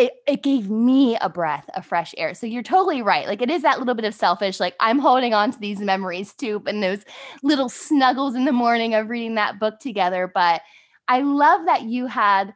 it, 0.00 0.14
it 0.26 0.42
gave 0.42 0.70
me 0.70 1.18
a 1.20 1.28
breath 1.28 1.68
of 1.76 1.84
fresh 1.84 2.14
air. 2.16 2.32
So 2.32 2.46
you're 2.46 2.62
totally 2.62 3.02
right. 3.02 3.26
Like 3.26 3.42
it 3.42 3.50
is 3.50 3.60
that 3.60 3.78
little 3.78 3.94
bit 3.94 4.06
of 4.06 4.14
selfish, 4.14 4.58
like 4.58 4.74
I'm 4.80 4.98
holding 4.98 5.34
on 5.34 5.52
to 5.52 5.58
these 5.58 5.80
memories 5.80 6.32
too, 6.32 6.62
and 6.66 6.82
those 6.82 7.04
little 7.42 7.68
snuggles 7.68 8.34
in 8.34 8.46
the 8.46 8.52
morning 8.52 8.94
of 8.94 9.10
reading 9.10 9.34
that 9.34 9.60
book 9.60 9.78
together. 9.78 10.30
But 10.32 10.62
I 11.06 11.20
love 11.20 11.66
that 11.66 11.82
you 11.82 12.06
had 12.06 12.54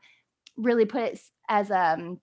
really 0.56 0.86
put 0.86 1.02
it 1.02 1.20
as 1.50 1.70
um, 1.70 2.18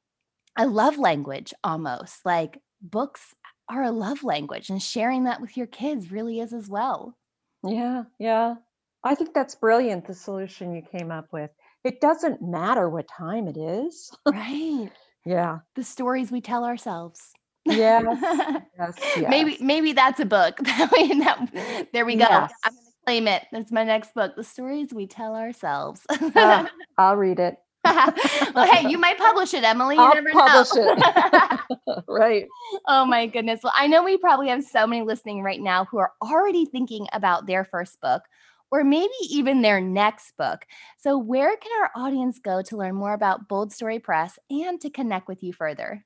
a 0.57 0.65
love 0.65 0.97
language 0.97 1.53
almost. 1.63 2.25
Like 2.25 2.59
books 2.81 3.35
are 3.69 3.83
a 3.83 3.91
love 3.91 4.23
language, 4.23 4.71
and 4.71 4.81
sharing 4.81 5.25
that 5.25 5.39
with 5.39 5.55
your 5.55 5.67
kids 5.67 6.11
really 6.11 6.39
is 6.39 6.51
as 6.51 6.67
well. 6.67 7.15
Yeah, 7.63 8.05
yeah. 8.17 8.55
I 9.03 9.13
think 9.13 9.35
that's 9.35 9.53
brilliant, 9.53 10.07
the 10.07 10.15
solution 10.15 10.73
you 10.73 10.81
came 10.81 11.11
up 11.11 11.27
with. 11.31 11.51
It 11.83 12.01
doesn't 12.01 12.41
matter 12.41 12.89
what 12.89 13.07
time 13.07 13.47
it 13.47 13.57
is. 13.57 14.11
Right. 14.25 14.89
Yeah. 15.25 15.59
The 15.75 15.83
stories 15.83 16.31
we 16.31 16.41
tell 16.41 16.65
ourselves. 16.65 17.31
Yes. 17.65 18.03
Yes. 18.79 18.95
Maybe 19.29 19.57
maybe 19.61 19.93
that's 19.93 20.19
a 20.19 20.25
book. 20.25 20.57
That- 20.63 21.87
there 21.93 22.05
we 22.05 22.15
go. 22.15 22.25
Yes. 22.27 22.51
I'm 22.63 22.73
gonna 22.73 22.87
claim 23.05 23.27
it. 23.27 23.43
That's 23.51 23.71
my 23.71 23.83
next 23.83 24.15
book. 24.15 24.35
The 24.35 24.43
stories 24.43 24.91
we 24.91 25.05
tell 25.05 25.35
ourselves. 25.35 26.01
Uh, 26.09 26.65
I'll 26.97 27.15
read 27.15 27.39
it. 27.39 27.57
well, 27.85 28.71
hey, 28.71 28.89
you 28.89 28.97
might 28.97 29.17
publish 29.19 29.53
it, 29.53 29.63
Emily. 29.63 29.95
You 29.95 30.01
I'll 30.01 30.15
never 30.15 30.31
publish 30.31 30.73
know. 30.75 30.95
it. 30.97 32.03
right. 32.07 32.47
oh 32.87 33.05
my 33.05 33.27
goodness. 33.27 33.59
Well, 33.63 33.73
I 33.75 33.85
know 33.85 34.03
we 34.03 34.17
probably 34.17 34.47
have 34.49 34.63
so 34.63 34.87
many 34.87 35.03
listening 35.05 35.43
right 35.43 35.61
now 35.61 35.85
who 35.85 35.99
are 35.99 36.11
already 36.23 36.65
thinking 36.65 37.07
about 37.13 37.45
their 37.45 37.63
first 37.65 38.01
book 38.01 38.23
or 38.71 38.83
maybe 38.83 39.13
even 39.29 39.61
their 39.61 39.81
next 39.81 40.35
book. 40.37 40.65
So, 40.97 41.17
where 41.17 41.55
can 41.57 41.71
our 41.81 41.91
audience 41.95 42.39
go 42.39 42.61
to 42.63 42.77
learn 42.77 42.95
more 42.95 43.13
about 43.13 43.47
Bold 43.47 43.73
Story 43.73 43.99
Press 43.99 44.39
and 44.49 44.79
to 44.81 44.89
connect 44.89 45.27
with 45.27 45.43
you 45.43 45.53
further? 45.53 46.05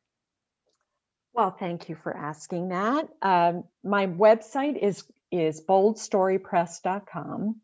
Well, 1.34 1.52
thank 1.52 1.90
you 1.90 1.98
for 2.02 2.16
asking 2.16 2.70
that. 2.70 3.10
Um, 3.22 3.66
my 3.84 4.08
website 4.08 4.82
is 4.82 5.04
is 5.32 5.62
boldstorypress.com. 5.62 7.62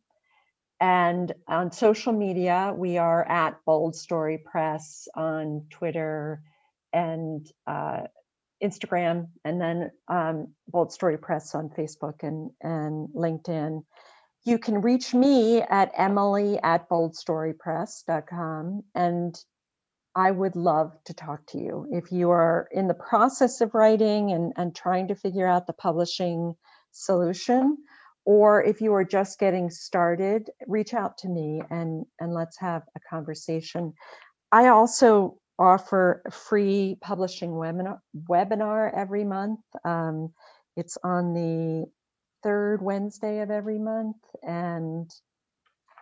And 0.82 1.32
on 1.48 1.72
social 1.72 2.12
media, 2.12 2.74
we 2.76 2.98
are 2.98 3.24
at 3.24 3.64
Bold 3.66 3.96
Story 3.96 4.40
Press 4.40 5.08
on 5.16 5.68
Twitter 5.70 6.42
and 6.92 7.48
uh, 7.68 8.02
Instagram, 8.64 9.28
and 9.46 9.62
then 9.62 9.92
um, 10.08 10.48
Bold 10.68 10.92
Story 10.92 11.18
Press 11.18 11.54
on 11.54 11.70
Facebook 11.70 12.24
and, 12.24 12.52
and 12.62 13.10
LinkedIn. 13.10 13.84
You 14.44 14.58
can 14.58 14.82
reach 14.82 15.14
me 15.14 15.62
at 15.62 15.92
emily 15.96 16.60
at 16.62 16.90
boldstorypress.com. 16.90 18.84
And 18.96 19.40
I 20.16 20.32
would 20.32 20.56
love 20.56 20.98
to 21.06 21.14
talk 21.14 21.46
to 21.48 21.58
you. 21.58 21.88
If 21.92 22.12
you 22.12 22.32
are 22.32 22.68
in 22.72 22.88
the 22.88 22.94
process 22.94 23.62
of 23.62 23.74
writing 23.74 24.32
and, 24.32 24.52
and 24.58 24.76
trying 24.76 25.08
to 25.10 25.16
figure 25.16 25.48
out 25.48 25.68
the 25.68 25.74
publishing 25.74 26.56
solution, 26.92 27.78
or 28.26 28.64
if 28.64 28.82
you 28.82 28.94
are 28.94 29.06
just 29.06 29.40
getting 29.40 29.70
started, 29.70 30.50
reach 30.68 30.94
out 30.94 31.18
to 31.20 31.30
me 31.30 31.62
and, 31.70 32.06
and 32.20 32.34
let's 32.34 32.58
have 32.60 32.84
a 32.96 33.00
conversation. 33.00 33.94
I 34.52 34.68
also 34.68 35.38
offer 35.58 36.22
a 36.26 36.32
free 36.32 36.98
publishing 37.02 37.52
webinar, 37.52 38.00
webinar 38.30 38.92
every 38.94 39.24
month. 39.24 39.60
Um, 39.86 40.34
it's 40.76 40.98
on 41.04 41.34
the 41.34 41.86
third 42.72 42.82
Wednesday 42.82 43.42
of 43.42 43.52
every 43.52 43.80
month, 43.80 44.18
and 44.44 45.10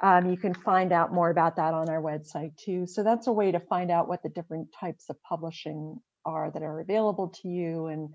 um, 0.03 0.29
you 0.29 0.37
can 0.37 0.53
find 0.53 0.91
out 0.91 1.13
more 1.13 1.29
about 1.29 1.55
that 1.55 1.73
on 1.73 1.89
our 1.89 2.01
website 2.01 2.55
too. 2.57 2.85
So 2.85 3.03
that's 3.03 3.27
a 3.27 3.31
way 3.31 3.51
to 3.51 3.59
find 3.59 3.89
out 3.91 4.07
what 4.07 4.21
the 4.21 4.29
different 4.29 4.67
types 4.79 5.09
of 5.09 5.21
publishing 5.23 5.99
are 6.25 6.51
that 6.51 6.61
are 6.61 6.79
available 6.79 7.29
to 7.41 7.47
you 7.47 7.87
and 7.87 8.09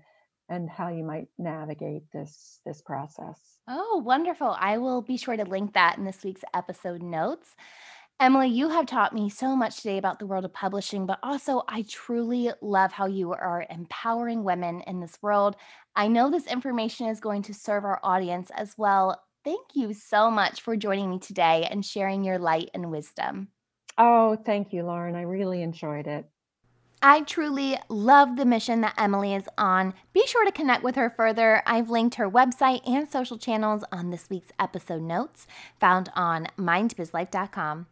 and 0.47 0.69
how 0.69 0.89
you 0.89 1.03
might 1.03 1.27
navigate 1.37 2.03
this 2.13 2.61
this 2.65 2.81
process. 2.81 3.39
Oh, 3.67 4.01
wonderful. 4.05 4.55
I 4.57 4.77
will 4.77 5.01
be 5.01 5.17
sure 5.17 5.35
to 5.35 5.43
link 5.43 5.73
that 5.73 5.97
in 5.97 6.05
this 6.05 6.23
week's 6.23 6.43
episode 6.53 7.01
notes. 7.01 7.55
Emily, 8.17 8.47
you 8.47 8.69
have 8.69 8.85
taught 8.85 9.13
me 9.13 9.29
so 9.29 9.57
much 9.57 9.77
today 9.77 9.97
about 9.97 10.19
the 10.19 10.25
world 10.25 10.45
of 10.45 10.53
publishing, 10.53 11.05
but 11.05 11.19
also 11.21 11.63
I 11.67 11.83
truly 11.89 12.49
love 12.61 12.93
how 12.93 13.07
you 13.07 13.33
are 13.33 13.67
empowering 13.69 14.45
women 14.45 14.81
in 14.87 15.01
this 15.01 15.17
world. 15.21 15.57
I 15.97 16.07
know 16.07 16.31
this 16.31 16.47
information 16.47 17.07
is 17.07 17.19
going 17.19 17.41
to 17.43 17.53
serve 17.53 17.83
our 17.83 17.99
audience 18.03 18.51
as 18.55 18.73
well. 18.77 19.21
Thank 19.43 19.67
you 19.73 19.93
so 19.93 20.31
much 20.31 20.61
for 20.61 20.77
joining 20.77 21.09
me 21.09 21.19
today 21.19 21.67
and 21.69 21.85
sharing 21.85 22.23
your 22.23 22.39
light 22.39 22.69
and 22.73 22.89
wisdom. 22.89 23.49
Oh, 23.97 24.37
thank 24.37 24.71
you, 24.71 24.83
Lauren. 24.83 25.15
I 25.15 25.23
really 25.23 25.61
enjoyed 25.61 26.07
it. 26.07 26.25
I 27.01 27.21
truly 27.21 27.77
love 27.89 28.37
the 28.37 28.45
mission 28.45 28.79
that 28.81 28.95
Emily 28.97 29.35
is 29.35 29.47
on. 29.57 29.93
Be 30.13 30.25
sure 30.25 30.45
to 30.45 30.53
connect 30.53 30.83
with 30.83 30.95
her 30.95 31.09
further. 31.09 31.61
I've 31.65 31.89
linked 31.89 32.15
her 32.15 32.31
website 32.31 32.87
and 32.87 33.09
social 33.09 33.37
channels 33.37 33.83
on 33.91 34.09
this 34.09 34.29
week's 34.29 34.53
episode 34.57 35.01
notes 35.01 35.47
found 35.81 36.09
on 36.15 36.47
mindbizlife.com. 36.57 37.87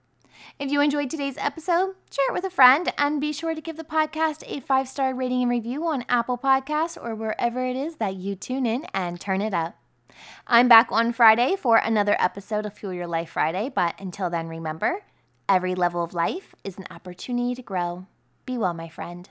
If 0.59 0.71
you 0.71 0.81
enjoyed 0.81 1.09
today's 1.09 1.37
episode, 1.37 1.95
share 2.11 2.29
it 2.29 2.33
with 2.33 2.43
a 2.43 2.49
friend 2.49 2.93
and 2.97 3.19
be 3.19 3.33
sure 3.33 3.55
to 3.55 3.61
give 3.61 3.77
the 3.77 3.83
podcast 3.83 4.43
a 4.47 4.59
five 4.59 4.87
star 4.87 5.13
rating 5.13 5.41
and 5.41 5.49
review 5.49 5.85
on 5.85 6.05
Apple 6.07 6.37
Podcasts 6.37 6.97
or 7.01 7.15
wherever 7.15 7.65
it 7.65 7.75
is 7.75 7.95
that 7.97 8.15
you 8.15 8.35
tune 8.35 8.65
in 8.65 8.85
and 8.93 9.19
turn 9.19 9.41
it 9.41 9.53
up. 9.53 9.75
I'm 10.47 10.67
back 10.67 10.91
on 10.91 11.13
Friday 11.13 11.55
for 11.55 11.77
another 11.77 12.15
episode 12.19 12.65
of 12.65 12.73
Fuel 12.73 12.93
Your 12.93 13.07
Life 13.07 13.31
Friday, 13.31 13.71
but 13.73 13.95
until 13.99 14.29
then, 14.29 14.47
remember 14.47 15.03
every 15.49 15.75
level 15.75 16.03
of 16.03 16.13
life 16.13 16.55
is 16.63 16.77
an 16.77 16.85
opportunity 16.91 17.55
to 17.55 17.61
grow. 17.61 18.05
Be 18.45 18.57
well, 18.57 18.73
my 18.73 18.89
friend. 18.89 19.29